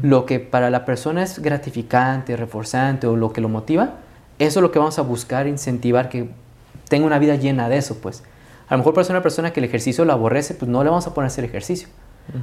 Lo 0.03 0.27
que 0.27 0.41
para 0.41 0.71
la 0.71 0.85
persona 0.85 1.23
es 1.23 1.39
gratificante, 1.39 2.37
reforzante 2.37 3.07
o 3.07 3.17
lo 3.17 3.33
que 3.33 3.41
lo 3.41 3.49
motiva, 3.49 3.95
eso 4.39 4.59
es 4.59 4.63
lo 4.63 4.73
que 4.73 4.79
vamos 4.79 4.99
a 4.99 5.03
buscar, 5.03 5.47
incentivar 5.47 6.09
que 6.09 6.29
tenga 6.89 7.07
una 7.07 7.19
vida 7.19 7.37
llena 7.37 7.69
de 7.69 7.79
eso, 7.79 7.99
pues. 8.01 8.23
A 8.69 8.75
lo 8.75 8.79
mejor 8.79 8.95
para 8.95 9.09
una 9.11 9.23
persona 9.23 9.53
que 9.53 9.61
el 9.61 9.65
ejercicio 9.65 10.05
lo 10.05 10.13
aborrece, 10.13 10.55
pues 10.55 10.69
no 10.69 10.83
le 10.83 10.91
vamos 10.91 11.07
a 11.07 11.15
poner 11.15 11.27
a 11.27 11.29
hacer 11.29 11.45
ejercicio. 11.45 11.89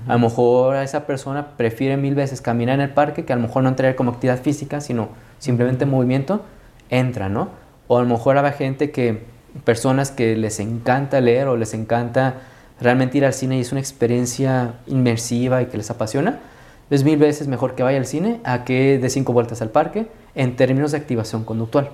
A 0.08 0.14
lo 0.14 0.20
mejor 0.20 0.78
a 0.78 0.84
esa 0.84 1.06
persona 1.06 1.58
prefiere 1.58 1.98
mil 1.98 2.16
veces 2.16 2.40
caminar 2.40 2.76
en 2.76 2.82
el 2.82 2.92
parque 2.92 3.26
que 3.26 3.34
a 3.34 3.36
lo 3.36 3.42
mejor 3.42 3.64
no 3.64 3.70
entrar 3.70 3.96
como 3.96 4.12
actividad 4.12 4.42
física, 4.42 4.80
sino 4.80 5.10
simplemente 5.40 5.86
movimiento, 5.86 6.42
entra, 6.90 7.28
¿no? 7.28 7.50
O 7.88 7.98
a 7.98 8.02
lo 8.02 8.08
mejor 8.08 8.38
habrá 8.38 8.54
gente 8.54 8.92
que, 8.92 9.26
personas 9.66 10.12
que 10.12 10.38
les 10.38 10.62
encanta 10.62 11.20
leer 11.20 11.48
o 11.48 11.58
les 11.58 11.74
encanta 11.74 12.36
realmente 12.80 13.18
ir 13.18 13.26
al 13.26 13.34
cine 13.34 13.58
y 13.58 13.62
es 13.62 13.72
una 13.74 13.82
experiencia 13.82 14.76
inmersiva 14.88 15.62
y 15.62 15.66
que 15.66 15.78
les 15.78 15.92
apasiona, 15.92 16.40
es 16.90 17.04
mil 17.04 17.18
veces 17.18 17.48
mejor 17.48 17.76
que 17.76 17.84
vaya 17.84 17.98
al 17.98 18.06
cine 18.06 18.40
a 18.44 18.64
que 18.64 19.00
dé 19.00 19.10
cinco 19.10 19.34
vueltas 19.34 19.62
al 19.62 19.70
parque 19.70 20.08
en 20.36 20.56
términos 20.56 20.92
de 20.92 20.98
activación 20.98 21.44
conductual. 21.44 21.90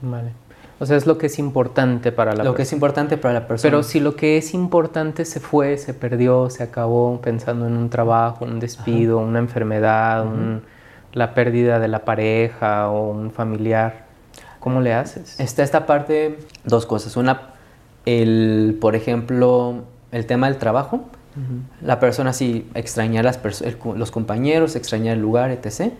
Vale. 0.00 0.32
O 0.80 0.86
sea, 0.86 0.96
es 0.96 1.06
lo 1.06 1.18
que 1.18 1.26
es 1.26 1.38
importante 1.38 2.10
para 2.10 2.34
la 2.34 2.42
Lo 2.42 2.54
que 2.54 2.62
es 2.62 2.72
importante 2.72 3.16
para 3.16 3.32
la 3.32 3.46
persona. 3.46 3.70
Pero 3.70 3.82
si 3.82 4.00
lo 4.00 4.16
que 4.16 4.38
es 4.38 4.54
importante 4.54 5.24
se 5.24 5.38
fue, 5.38 5.78
se 5.78 5.94
perdió, 5.94 6.50
se 6.50 6.64
acabó 6.64 7.20
pensando 7.20 7.66
en 7.66 7.76
un 7.76 7.90
trabajo, 7.90 8.44
un 8.44 8.58
despido, 8.58 9.18
una 9.18 9.38
enfermedad, 9.38 10.26
la 11.12 11.32
pérdida 11.34 11.78
de 11.78 11.88
la 11.88 12.04
pareja 12.04 12.90
o 12.90 13.10
un 13.10 13.30
familiar, 13.30 14.06
¿cómo 14.58 14.80
le 14.80 14.94
haces? 14.94 15.38
Está 15.38 15.62
esta 15.62 15.86
parte, 15.86 16.38
dos 16.64 16.86
cosas. 16.86 17.16
Una, 17.16 17.54
el, 18.04 18.76
por 18.80 18.96
ejemplo, 18.96 19.84
el 20.10 20.26
tema 20.26 20.48
del 20.48 20.58
trabajo. 20.58 21.04
La 21.82 21.98
persona 21.98 22.32
sí 22.32 22.70
extraña 22.74 23.22
los 23.22 24.10
compañeros, 24.10 24.76
extraña 24.76 25.12
el 25.12 25.20
lugar, 25.20 25.50
etc 25.50 25.92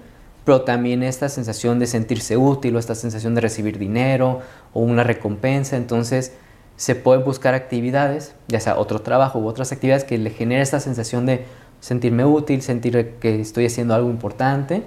pero 0.45 0.63
también 0.63 1.03
esta 1.03 1.29
sensación 1.29 1.79
de 1.79 1.87
sentirse 1.87 2.37
útil 2.37 2.77
o 2.77 2.79
esta 2.79 2.95
sensación 2.95 3.35
de 3.35 3.41
recibir 3.41 3.79
dinero 3.79 4.41
o 4.73 4.81
una 4.81 5.03
recompensa. 5.03 5.77
Entonces 5.77 6.35
se 6.77 6.95
pueden 6.95 7.25
buscar 7.25 7.55
actividades, 7.55 8.35
ya 8.49 8.61
sea 8.61 8.77
otro 8.77 9.01
trabajo 9.01 9.39
u 9.39 9.47
otras 9.47 9.73
actividades 9.73 10.05
que 10.05 10.19
le 10.19 10.31
generen 10.31 10.63
esta 10.63 10.81
sensación 10.81 11.25
de 11.25 11.47
sentirme 11.81 12.25
útil, 12.25 12.63
sentir 12.63 13.15
que 13.21 13.41
estoy 13.41 13.67
haciendo 13.67 13.95
algo 13.95 14.11
importante. 14.11 14.83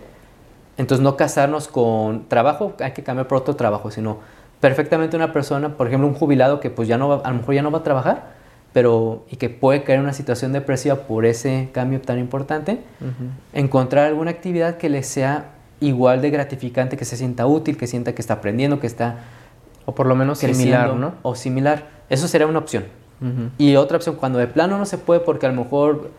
Entonces 0.78 1.04
no 1.04 1.18
casarnos 1.18 1.68
con 1.68 2.30
trabajo, 2.30 2.74
hay 2.80 2.92
que 2.92 3.04
cambiar 3.04 3.28
por 3.28 3.40
otro 3.40 3.56
trabajo, 3.56 3.90
sino 3.90 4.20
perfectamente 4.60 5.16
una 5.16 5.34
persona, 5.34 5.76
por 5.76 5.88
ejemplo 5.88 6.08
un 6.08 6.14
jubilado 6.14 6.60
que 6.60 6.70
pues 6.70 6.88
ya 6.88 7.00
no 7.00 7.22
a 7.24 7.32
lo 7.32 7.38
mejor 7.38 7.56
ya 7.56 7.64
no 7.64 7.72
va 7.72 7.80
a 7.80 7.84
trabajar, 7.84 8.37
pero 8.74 9.26
y 9.32 9.38
que 9.38 9.50
puede 9.50 9.84
caer 9.84 9.98
en 9.98 10.04
una 10.04 10.14
situación 10.14 10.54
depresiva 10.54 10.96
por 11.08 11.26
ese 11.26 11.70
cambio 11.72 12.00
tan 12.02 12.20
importante, 12.20 12.80
encontrar 13.54 14.08
alguna 14.08 14.32
actividad 14.32 14.78
que 14.78 14.90
le 14.90 15.04
sea 15.04 15.52
igual 15.80 16.22
de 16.22 16.30
gratificante, 16.30 16.98
que 16.98 17.06
se 17.06 17.18
sienta 17.18 17.46
útil, 17.48 17.78
que 17.78 17.88
sienta 17.88 18.14
que 18.14 18.22
está 18.22 18.36
aprendiendo, 18.36 18.80
que 18.80 18.88
está... 18.88 19.20
O 19.86 19.96
por 19.96 20.06
lo 20.06 20.16
menos 20.16 20.40
similar, 20.40 20.96
¿no? 20.96 21.14
O 21.22 21.36
similar. 21.36 21.88
Eso 22.10 22.28
sería 22.28 22.46
una 22.46 22.60
opción. 22.60 22.86
Y 23.58 23.76
otra 23.78 23.98
opción, 23.98 24.16
cuando 24.16 24.38
de 24.38 24.48
plano 24.48 24.78
no 24.78 24.86
se 24.86 24.98
puede 24.98 25.22
porque 25.22 25.48
a 25.48 25.50
lo 25.50 25.64
mejor, 25.64 26.12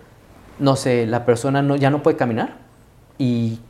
no 0.59 0.75
sé, 0.75 1.07
la 1.07 1.25
persona 1.25 1.63
no, 1.63 1.77
ya 1.77 1.91
no 1.91 2.03
puede 2.03 2.17
caminar 2.17 2.57
y 3.19 3.61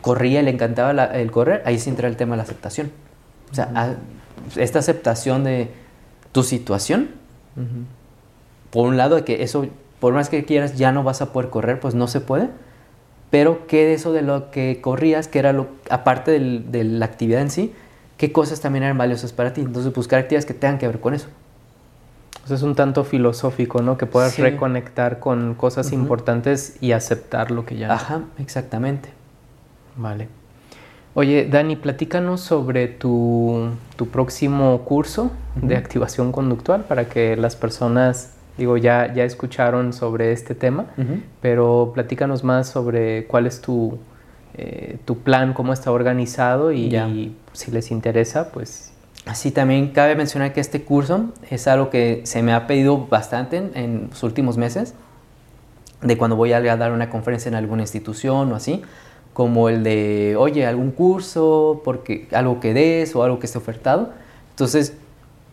corría 0.00 0.40
y 0.40 0.44
le 0.44 0.50
encantaba 0.50 0.92
el 1.06 1.30
correr, 1.30 1.62
ahí 1.64 1.78
sí 1.78 1.90
entra 1.90 2.06
el 2.08 2.16
tema 2.16 2.32
de 2.32 2.36
la 2.38 2.42
aceptación. 2.44 2.92
O 3.50 3.54
sea, 3.54 3.96
esta 4.56 4.78
aceptación 4.78 5.44
de 5.44 5.70
tu 6.30 6.42
situación 6.42 7.08
por 8.72 8.88
un 8.88 8.96
lado, 8.96 9.16
de 9.16 9.24
que 9.24 9.42
eso, 9.42 9.66
por 10.00 10.14
más 10.14 10.30
que 10.30 10.44
quieras, 10.44 10.76
ya 10.76 10.90
no 10.90 11.04
vas 11.04 11.20
a 11.20 11.32
poder 11.32 11.50
correr, 11.50 11.78
pues 11.78 11.94
no 11.94 12.08
se 12.08 12.20
puede. 12.20 12.48
Pero 13.30 13.66
¿qué 13.66 13.84
de 13.84 13.94
eso 13.94 14.12
de 14.12 14.22
lo 14.22 14.50
que 14.50 14.80
corrías, 14.80 15.28
que 15.28 15.38
era 15.38 15.52
lo, 15.52 15.68
aparte 15.90 16.32
de 16.32 16.84
la 16.84 17.04
actividad 17.04 17.42
en 17.42 17.50
sí, 17.50 17.72
qué 18.16 18.32
cosas 18.32 18.60
también 18.60 18.82
eran 18.82 18.98
valiosas 18.98 19.32
para 19.32 19.52
ti? 19.52 19.60
Entonces 19.60 19.92
buscar 19.92 20.18
actividades 20.20 20.46
que 20.46 20.54
tengan 20.54 20.78
que 20.78 20.86
ver 20.86 21.00
con 21.00 21.14
eso. 21.14 21.28
Sea, 22.46 22.56
es 22.56 22.62
un 22.62 22.74
tanto 22.74 23.04
filosófico, 23.04 23.82
¿no? 23.82 23.96
Que 23.98 24.06
puedas 24.06 24.38
reconectar 24.38 25.20
con 25.20 25.54
cosas 25.54 25.92
importantes 25.92 26.76
y 26.80 26.92
aceptar 26.92 27.50
lo 27.50 27.64
que 27.64 27.76
ya... 27.76 27.92
Ajá, 27.92 28.22
exactamente. 28.38 29.10
Vale. 29.96 30.28
Oye, 31.14 31.46
Dani, 31.46 31.76
platícanos 31.76 32.40
sobre 32.40 32.88
tu, 32.88 33.68
tu 33.96 34.08
próximo 34.08 34.80
curso 34.80 35.30
de 35.56 35.76
activación 35.76 36.32
conductual 36.32 36.84
para 36.84 37.08
que 37.08 37.36
las 37.36 37.54
personas 37.54 38.32
Digo, 38.58 38.76
ya, 38.76 39.12
ya 39.14 39.24
escucharon 39.24 39.92
sobre 39.92 40.32
este 40.32 40.54
tema, 40.54 40.86
pero 41.40 41.92
platícanos 41.94 42.44
más 42.44 42.68
sobre 42.68 43.26
cuál 43.26 43.46
es 43.46 43.62
tu, 43.62 43.98
eh, 44.54 44.98
tu 45.06 45.18
plan, 45.18 45.54
cómo 45.54 45.72
está 45.72 45.90
organizado 45.90 46.72
y, 46.72 47.34
si 47.52 47.70
les 47.70 47.90
interesa, 47.90 48.50
pues... 48.52 48.90
Así 49.24 49.52
también 49.52 49.90
cabe 49.90 50.16
mencionar 50.16 50.52
que 50.52 50.60
este 50.60 50.82
curso 50.82 51.26
es 51.48 51.68
algo 51.68 51.90
que 51.90 52.22
se 52.24 52.42
me 52.42 52.52
ha 52.52 52.66
pedido 52.66 53.06
bastante 53.06 53.56
en, 53.56 54.08
los 54.10 54.22
últimos 54.24 54.58
meses, 54.58 54.94
de 56.02 56.18
cuando 56.18 56.34
voy 56.34 56.52
a 56.52 56.60
dar 56.76 56.90
una 56.90 57.08
conferencia 57.08 57.48
en 57.48 57.54
alguna 57.54 57.82
institución 57.82 58.52
o 58.52 58.56
así, 58.56 58.82
como 59.32 59.68
el 59.68 59.84
de, 59.84 60.34
oye, 60.36 60.66
algún 60.66 60.90
curso, 60.90 61.80
porque 61.84 62.26
algo 62.32 62.58
que 62.58 62.74
des 62.74 63.14
o 63.14 63.22
algo 63.22 63.38
que 63.38 63.46
esté 63.46 63.58
ofertado. 63.58 64.10
Entonces, 64.50 64.96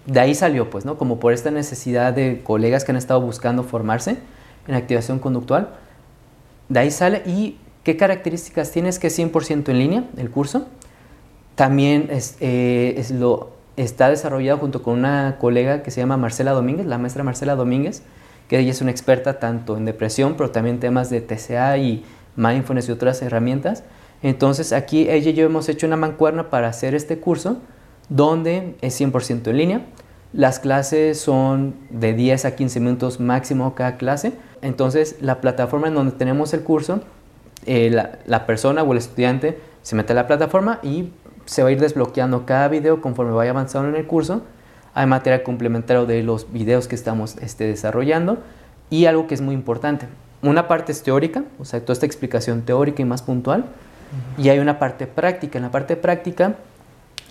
de 0.10 0.20
ahí 0.20 0.34
salió, 0.34 0.70
pues, 0.70 0.86
¿no? 0.86 0.98
Como 0.98 1.20
por 1.20 1.34
esta 1.34 1.52
necesidad 1.52 2.14
de 2.14 2.42
colegas 2.44 2.84
que 2.84 2.92
han 2.92 2.98
estado 2.98 3.22
buscando 3.22 3.64
formarse 3.64 4.18
en 4.68 4.76
activación 4.76 5.20
conductual. 5.20 5.70
De 6.68 6.80
ahí 6.80 6.92
sale 6.92 7.22
y 7.26 7.58
qué 7.84 7.96
características 7.96 8.72
tienes 8.72 8.98
que 8.98 9.08
es 9.08 9.20
100% 9.20 9.70
en 9.70 9.80
línea 9.80 10.04
el 10.18 10.32
curso. 10.32 10.68
También 11.54 12.08
es, 12.10 12.38
eh, 12.40 12.96
es 12.98 13.12
lo, 13.12 13.52
está 13.78 14.10
desarrollado 14.10 14.58
junto 14.58 14.82
con 14.82 14.98
una 14.98 15.38
colega 15.40 15.84
que 15.84 15.92
se 15.92 16.02
llama 16.02 16.18
Marcela 16.18 16.52
Domínguez, 16.54 16.88
la 16.88 16.98
maestra 16.98 17.24
Marcela 17.24 17.56
Domínguez, 17.56 18.02
que 18.48 18.58
ella 18.58 18.72
es 18.72 18.82
una 18.82 18.92
experta 18.92 19.40
tanto 19.40 19.78
en 19.78 19.86
depresión, 19.86 20.36
pero 20.38 20.50
también 20.50 20.80
temas 20.80 21.12
de 21.12 21.22
TCA 21.22 21.78
y 21.78 22.04
mindfulness 22.36 22.90
y 22.90 22.92
otras 22.94 23.22
herramientas. 23.22 23.84
Entonces 24.24 24.74
aquí 24.74 25.08
ella 25.10 25.30
y 25.30 25.34
yo 25.34 25.46
hemos 25.46 25.70
hecho 25.70 25.86
una 25.86 25.98
mancuerna 25.98 26.50
para 26.50 26.68
hacer 26.68 26.96
este 26.96 27.20
curso 27.20 27.58
donde 28.10 28.76
es 28.82 29.00
100% 29.00 29.48
en 29.48 29.58
línea. 29.58 29.82
Las 30.34 30.60
clases 30.60 31.20
son 31.20 31.74
de 31.90 32.14
10 32.14 32.46
a 32.46 32.56
15 32.56 32.80
minutos 32.80 33.20
máximo 33.20 33.74
cada 33.74 33.98
clase. 33.98 34.34
Entonces, 34.62 35.18
la 35.22 35.42
plataforma 35.42 35.88
en 35.88 35.96
donde 35.96 36.12
tenemos 36.12 36.54
el 36.54 36.62
curso, 36.62 37.02
eh, 37.66 37.90
la, 37.90 38.46
persona 38.46 38.84
o 38.84 38.92
el 38.92 38.98
estudiante 39.00 39.60
se 39.82 39.96
mete 39.96 40.14
a 40.14 40.16
la 40.16 40.28
plataforma 40.28 40.80
y 40.84 41.12
se 41.46 41.64
va 41.64 41.70
a 41.70 41.72
ir 41.72 41.80
desbloqueando 41.80 42.46
cada 42.46 42.68
video 42.68 43.02
conforme 43.02 43.32
vaya 43.32 43.52
avanzando 43.52 43.90
en 43.90 43.96
el 43.96 44.06
curso. 44.06 44.44
Hay 44.94 45.08
material 45.08 45.44
complementario 45.44 46.06
de 46.06 46.22
los 46.24 46.52
videos 46.52 46.88
que 46.88 46.96
estamos 46.96 47.38
este, 47.38 47.66
desarrollando 47.66 48.38
y 48.90 49.06
algo 49.06 49.28
que 49.28 49.34
es 49.34 49.42
muy 49.42 49.56
importante. 49.56 50.08
Una 50.42 50.68
parte 50.68 50.92
es 50.92 51.04
teórica, 51.04 51.44
o 51.60 51.66
sea, 51.66 51.82
toda 51.82 51.94
esta 51.94 52.06
explicación 52.06 52.62
teórica 52.62 53.02
y 53.02 53.06
más 53.06 53.22
puntual, 53.22 53.66
y 54.38 54.50
hay 54.50 54.60
una 54.60 54.80
parte 54.80 55.06
práctica. 55.06 55.60
En 55.60 55.64
la 55.64 55.72
parte 55.72 55.96
práctica 55.96 56.56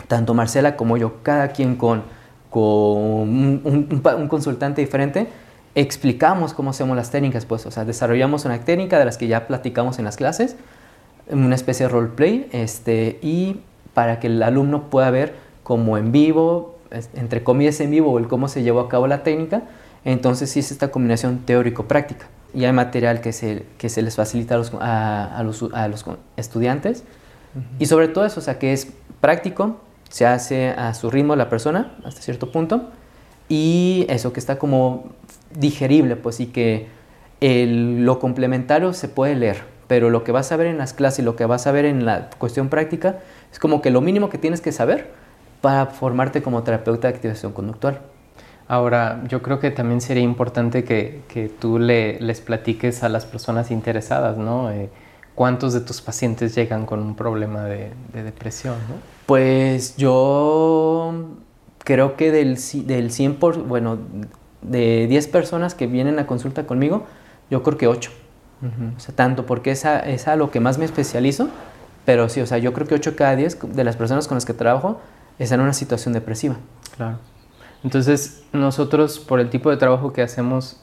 tanto 0.06 0.34
Marcela 0.34 0.76
como 0.76 0.96
yo, 0.96 1.22
cada 1.22 1.48
quien 1.48 1.76
con, 1.76 2.02
con 2.50 2.62
un, 2.62 4.26
consultante 4.28 4.80
diferente, 4.80 5.28
explicamos 5.74 6.54
cómo 6.54 6.70
hacemos 6.70 6.96
las 6.96 7.10
técnicas, 7.10 7.44
pues, 7.44 7.66
o 7.66 7.70
sea, 7.70 7.84
desarrollamos 7.84 8.44
una 8.44 8.58
técnica 8.60 8.98
de 8.98 9.04
las 9.04 9.18
que 9.18 9.28
ya 9.28 9.46
platicamos 9.46 9.98
en 9.98 10.04
las 10.04 10.16
clases, 10.16 10.56
una 11.30 11.54
especie 11.54 11.86
de 11.86 11.92
roleplay, 11.92 12.48
este, 12.52 13.18
y 13.22 13.60
para 13.94 14.18
que 14.20 14.28
el 14.28 14.42
alumno 14.42 14.90
pueda 14.90 15.10
ver 15.10 15.34
cómo 15.62 15.98
en 15.98 16.12
vivo, 16.12 16.78
entre 17.14 17.42
comillas 17.42 17.80
en 17.80 17.90
vivo, 17.90 18.18
el 18.18 18.28
cómo 18.28 18.48
se 18.48 18.62
llevó 18.62 18.80
a 18.80 18.88
cabo 18.88 19.06
la 19.06 19.22
técnica, 19.22 19.62
entonces 20.04 20.50
sí 20.50 20.60
es 20.60 20.70
esta 20.70 20.90
combinación 20.90 21.40
teórico-práctica. 21.44 22.26
Y 22.54 22.64
hay 22.64 22.72
material 22.72 23.20
que 23.20 23.32
se, 23.32 23.66
que 23.76 23.90
se 23.90 24.00
les 24.00 24.16
facilita 24.16 24.54
a 24.54 24.58
los, 24.58 24.72
a, 24.80 25.42
los, 25.44 25.62
a 25.74 25.88
los 25.88 26.04
estudiantes, 26.36 27.04
y 27.78 27.86
sobre 27.86 28.08
todo 28.08 28.24
eso, 28.24 28.40
o 28.40 28.42
sea, 28.42 28.58
que 28.58 28.72
es 28.72 28.88
práctico, 29.20 29.76
se 30.08 30.26
hace 30.26 30.70
a 30.70 30.94
su 30.94 31.10
ritmo 31.10 31.36
la 31.36 31.48
persona 31.48 31.96
hasta 32.04 32.20
cierto 32.20 32.50
punto 32.52 32.90
y 33.48 34.06
eso 34.08 34.32
que 34.32 34.40
está 34.40 34.58
como 34.58 35.10
digerible 35.54 36.16
pues 36.16 36.40
y 36.40 36.46
que 36.46 36.88
lo 37.40 38.18
complementario 38.18 38.92
se 38.92 39.08
puede 39.08 39.34
leer 39.36 39.78
pero 39.88 40.10
lo 40.10 40.22
que 40.22 40.30
vas 40.30 40.52
a 40.52 40.56
ver 40.56 40.68
en 40.68 40.78
las 40.78 40.92
clases 40.92 41.20
y 41.20 41.22
lo 41.22 41.34
que 41.34 41.46
vas 41.46 41.66
a 41.66 41.72
ver 41.72 41.86
en 41.86 42.04
la 42.04 42.30
cuestión 42.38 42.68
práctica 42.68 43.18
es 43.50 43.58
como 43.58 43.82
que 43.82 43.90
lo 43.90 44.00
mínimo 44.00 44.28
que 44.28 44.38
tienes 44.38 44.60
que 44.60 44.70
saber 44.70 45.10
para 45.60 45.86
formarte 45.86 46.42
como 46.42 46.62
terapeuta 46.62 47.08
de 47.08 47.14
activación 47.14 47.52
conductual. 47.52 48.00
Ahora, 48.68 49.22
yo 49.26 49.40
creo 49.40 49.58
que 49.58 49.70
también 49.70 50.02
sería 50.02 50.22
importante 50.22 50.84
que, 50.84 51.22
que 51.26 51.48
tú 51.48 51.78
le, 51.78 52.20
les 52.20 52.42
platiques 52.42 53.02
a 53.02 53.08
las 53.08 53.24
personas 53.24 53.70
interesadas, 53.70 54.36
¿no? 54.36 54.70
Eh, 54.70 54.90
¿Cuántos 55.38 55.72
de 55.72 55.80
tus 55.80 56.00
pacientes 56.00 56.56
llegan 56.56 56.84
con 56.84 56.98
un 56.98 57.14
problema 57.14 57.62
de, 57.62 57.92
de 58.12 58.24
depresión, 58.24 58.74
¿no? 58.88 58.96
Pues 59.24 59.96
yo 59.96 61.14
creo 61.84 62.16
que 62.16 62.32
del, 62.32 62.56
del 62.56 63.10
100%, 63.12 63.62
bueno, 63.68 63.98
de 64.62 65.06
10 65.06 65.28
personas 65.28 65.76
que 65.76 65.86
vienen 65.86 66.18
a 66.18 66.26
consulta 66.26 66.66
conmigo, 66.66 67.04
yo 67.52 67.62
creo 67.62 67.78
que 67.78 67.86
8. 67.86 68.10
O 68.96 68.98
sea, 68.98 69.14
tanto 69.14 69.46
porque 69.46 69.70
es 69.70 69.84
a, 69.84 70.00
es 70.00 70.26
a, 70.26 70.34
lo 70.34 70.50
que 70.50 70.58
más 70.58 70.76
me 70.76 70.84
especializo, 70.84 71.50
pero 72.04 72.28
sí, 72.28 72.40
o 72.40 72.46
sea, 72.46 72.58
yo 72.58 72.72
creo 72.72 72.88
que 72.88 72.96
8 72.96 73.14
cada 73.14 73.36
10 73.36 73.76
de 73.76 73.84
las 73.84 73.94
personas 73.94 74.26
con 74.26 74.34
las 74.34 74.44
que 74.44 74.54
trabajo 74.54 75.00
están 75.38 75.60
en 75.60 75.66
una 75.66 75.72
situación 75.72 76.14
depresiva. 76.14 76.56
Claro. 76.96 77.18
Entonces, 77.84 78.42
nosotros, 78.52 79.20
por 79.20 79.38
el 79.38 79.50
tipo 79.50 79.70
de 79.70 79.76
trabajo 79.76 80.12
que 80.12 80.22
hacemos, 80.22 80.80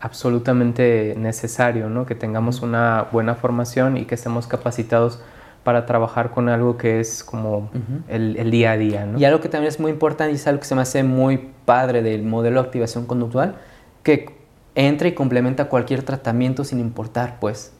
absolutamente 0.00 1.14
necesario, 1.16 1.88
¿no? 1.88 2.06
Que 2.06 2.14
tengamos 2.14 2.62
una 2.62 3.06
buena 3.12 3.34
formación 3.34 3.96
y 3.96 4.06
que 4.06 4.14
estemos 4.14 4.46
capacitados 4.46 5.20
para 5.64 5.84
trabajar 5.84 6.30
con 6.30 6.48
algo 6.48 6.78
que 6.78 7.00
es 7.00 7.22
como 7.22 7.70
el, 8.08 8.50
día 8.50 8.72
a 8.72 8.76
día. 8.78 9.04
¿no? 9.04 9.18
Y 9.18 9.24
algo 9.26 9.40
que 9.40 9.48
también 9.48 9.68
es 9.68 9.78
muy 9.78 9.92
importante 9.92 10.32
y 10.32 10.36
es 10.36 10.46
algo 10.46 10.60
que 10.60 10.66
se 10.66 10.74
me 10.74 10.80
hace 10.80 11.02
muy 11.02 11.50
padre 11.66 12.02
del 12.02 12.22
modelo 12.22 12.62
de 12.62 12.66
activación 12.66 13.04
conductual 13.06 13.56
que 14.02 14.34
entra 14.74 15.08
y 15.08 15.12
complementa 15.12 15.66
cualquier 15.66 16.02
tratamiento 16.02 16.64
sin 16.64 16.80
importar, 16.80 17.38
pues. 17.40 17.72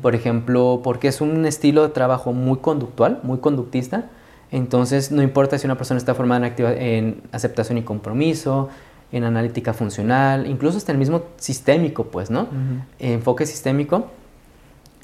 Por 0.00 0.14
ejemplo, 0.14 0.80
porque 0.84 1.08
es 1.08 1.20
un 1.20 1.44
estilo 1.44 1.82
de 1.82 1.88
trabajo 1.88 2.32
muy 2.32 2.58
conductual, 2.58 3.18
muy 3.24 3.38
conductista, 3.38 4.04
entonces 4.52 5.10
no 5.10 5.22
importa 5.22 5.58
si 5.58 5.66
una 5.66 5.74
persona 5.74 5.98
está 5.98 6.14
formada 6.14 6.46
en, 6.46 6.64
en 6.78 7.22
aceptación 7.32 7.76
y 7.76 7.82
compromiso, 7.82 8.68
en 9.12 9.24
analítica 9.24 9.72
funcional, 9.72 10.46
incluso 10.46 10.78
hasta 10.78 10.92
el 10.92 10.98
mismo 10.98 11.22
sistémico, 11.36 12.04
pues, 12.04 12.30
¿no? 12.30 12.48
Enfoque 12.98 13.46
sistémico. 13.46 14.10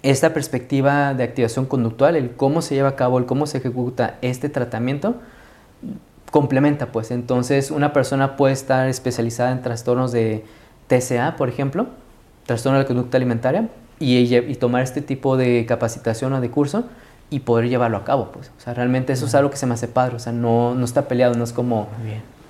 Esta 0.02 0.34
perspectiva 0.34 1.14
de 1.14 1.22
activación 1.22 1.66
conductual, 1.66 2.16
el 2.16 2.32
cómo 2.32 2.60
se 2.60 2.74
lleva 2.74 2.90
a 2.90 2.96
cabo, 2.96 3.18
el 3.18 3.26
cómo 3.26 3.46
se 3.46 3.58
ejecuta 3.58 4.18
este 4.20 4.48
tratamiento, 4.48 5.14
complementa, 6.30 6.86
pues. 6.86 7.12
Entonces, 7.12 7.70
una 7.70 7.92
persona 7.92 8.36
puede 8.36 8.54
estar 8.54 8.88
especializada 8.88 9.52
en 9.52 9.62
trastornos 9.62 10.10
de 10.10 10.44
TCA, 10.88 11.36
por 11.36 11.48
ejemplo, 11.48 11.86
trastorno 12.46 12.78
de 12.78 12.84
la 12.84 12.88
conducta 12.88 13.16
alimentaria, 13.16 13.68
y, 14.00 14.54
tomar 14.56 14.82
este 14.82 15.00
tipo 15.00 15.36
de 15.36 15.64
capacitación 15.66 16.32
o 16.32 16.40
de 16.40 16.50
curso 16.50 16.84
y 17.30 17.40
poder 17.40 17.68
llevarlo 17.68 17.96
a 17.96 18.04
cabo. 18.04 18.32
Pues. 18.32 18.50
O 18.58 18.60
sea, 18.60 18.74
realmente 18.74 19.12
eso 19.12 19.26
es 19.26 19.34
algo 19.36 19.50
que 19.50 19.56
se 19.56 19.66
me 19.66 19.74
hace 19.74 19.86
padre, 19.86 20.16
o 20.16 20.18
sea, 20.18 20.32
no, 20.32 20.74
no 20.74 20.84
está 20.84 21.06
peleado, 21.06 21.34
no 21.34 21.44
es 21.44 21.52
como 21.52 21.88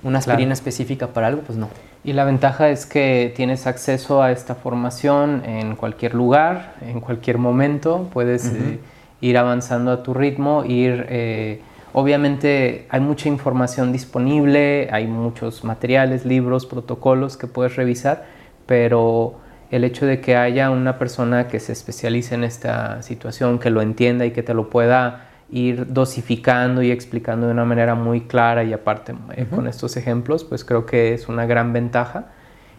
una 0.03 0.19
aspirina 0.19 0.53
específica 0.53 1.07
para 1.07 1.27
algo, 1.27 1.41
pues 1.41 1.57
no. 1.57 1.69
Y 2.03 2.13
la 2.13 2.25
ventaja 2.25 2.69
es 2.69 2.85
que 2.85 3.31
tienes 3.35 3.65
acceso 3.65 4.21
a 4.21 4.31
esta 4.31 4.55
formación 4.55 5.43
en 5.45 5.75
cualquier 5.75 6.13
lugar, 6.13 6.75
en 6.81 6.99
cualquier 6.99 7.37
momento, 7.37 8.09
puedes 8.11 8.45
eh, 8.47 8.79
ir 9.21 9.37
avanzando 9.37 9.91
a 9.91 10.03
tu 10.03 10.13
ritmo, 10.13 10.65
ir... 10.65 11.05
Eh, 11.09 11.61
obviamente 11.93 12.87
hay 12.89 12.99
mucha 12.99 13.29
información 13.29 13.93
disponible, 13.93 14.89
hay 14.91 15.07
muchos 15.07 15.63
materiales, 15.63 16.25
libros, 16.25 16.65
protocolos 16.65 17.37
que 17.37 17.47
puedes 17.47 17.75
revisar, 17.75 18.25
pero 18.65 19.35
el 19.71 19.83
hecho 19.83 20.05
de 20.05 20.19
que 20.19 20.35
haya 20.35 20.69
una 20.69 20.99
persona 20.99 21.47
que 21.47 21.59
se 21.59 21.71
especialice 21.71 22.35
en 22.35 22.43
esta 22.43 23.01
situación, 23.01 23.59
que 23.59 23.69
lo 23.69 23.81
entienda 23.81 24.25
y 24.25 24.31
que 24.31 24.43
te 24.43 24.53
lo 24.53 24.69
pueda 24.69 25.29
ir 25.53 25.93
dosificando 25.93 26.81
y 26.81 26.89
explicando 26.89 27.45
de 27.45 27.53
una 27.53 27.63
manera 27.63 27.93
muy 27.93 28.21
clara 28.21 28.63
y 28.63 28.73
aparte 28.73 29.13
eh, 29.35 29.45
con 29.45 29.67
estos 29.67 29.95
ejemplos, 29.97 30.43
pues 30.43 30.65
creo 30.65 30.87
que 30.87 31.13
es 31.13 31.29
una 31.29 31.45
gran 31.45 31.73
ventaja. 31.73 32.25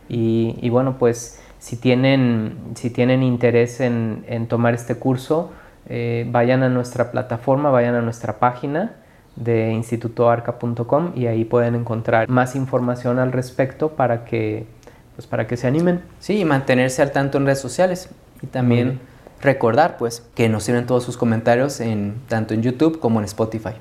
Y, 0.08 0.68
bueno, 0.68 0.98
pues 0.98 1.40
si 1.60 1.76
tienen, 1.76 2.58
si 2.74 2.90
tienen 2.90 3.22
interés 3.22 3.80
en, 3.80 4.46
tomar 4.48 4.74
este 4.74 4.96
curso, 4.96 5.52
eh, 5.88 6.26
vayan 6.30 6.62
a 6.62 6.68
nuestra 6.68 7.10
plataforma, 7.12 7.70
vayan 7.70 7.94
a 7.94 8.02
nuestra 8.02 8.38
página 8.38 8.96
de 9.36 9.72
institutoarca.com 9.72 11.12
y 11.14 11.26
ahí 11.26 11.44
pueden 11.44 11.76
encontrar 11.76 12.28
más 12.28 12.54
información 12.54 13.18
al 13.18 13.32
respecto 13.32 13.90
para 13.90 14.24
que 14.24 14.66
pues 15.16 15.26
para 15.28 15.46
que 15.46 15.56
se 15.56 15.66
animen. 15.66 16.02
Sí, 16.18 16.40
y 16.40 16.44
mantenerse 16.44 17.00
al 17.00 17.12
tanto 17.12 17.38
en 17.38 17.46
redes 17.46 17.60
sociales 17.60 18.10
y 18.42 18.46
también 18.48 18.98
recordar 19.40 19.96
pues 19.96 20.22
que 20.34 20.48
nos 20.48 20.64
sirven 20.64 20.86
todos 20.86 21.04
sus 21.04 21.16
comentarios 21.16 21.80
en 21.80 22.16
tanto 22.28 22.54
en 22.54 22.62
YouTube 22.62 22.98
como 22.98 23.18
en 23.18 23.24
Spotify. 23.24 23.74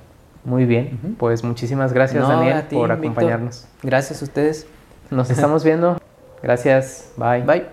Muy 0.45 0.65
bien, 0.65 1.15
pues 1.17 1.43
muchísimas 1.43 1.93
gracias 1.93 2.27
Daniel 2.27 2.63
por 2.69 2.91
acompañarnos. 2.91 3.65
Gracias 3.81 4.21
a 4.21 4.25
ustedes. 4.25 4.67
Nos 5.09 5.29
estamos 5.29 5.63
viendo. 5.63 5.97
Gracias. 6.41 7.11
Bye. 7.17 7.43
Bye. 7.43 7.63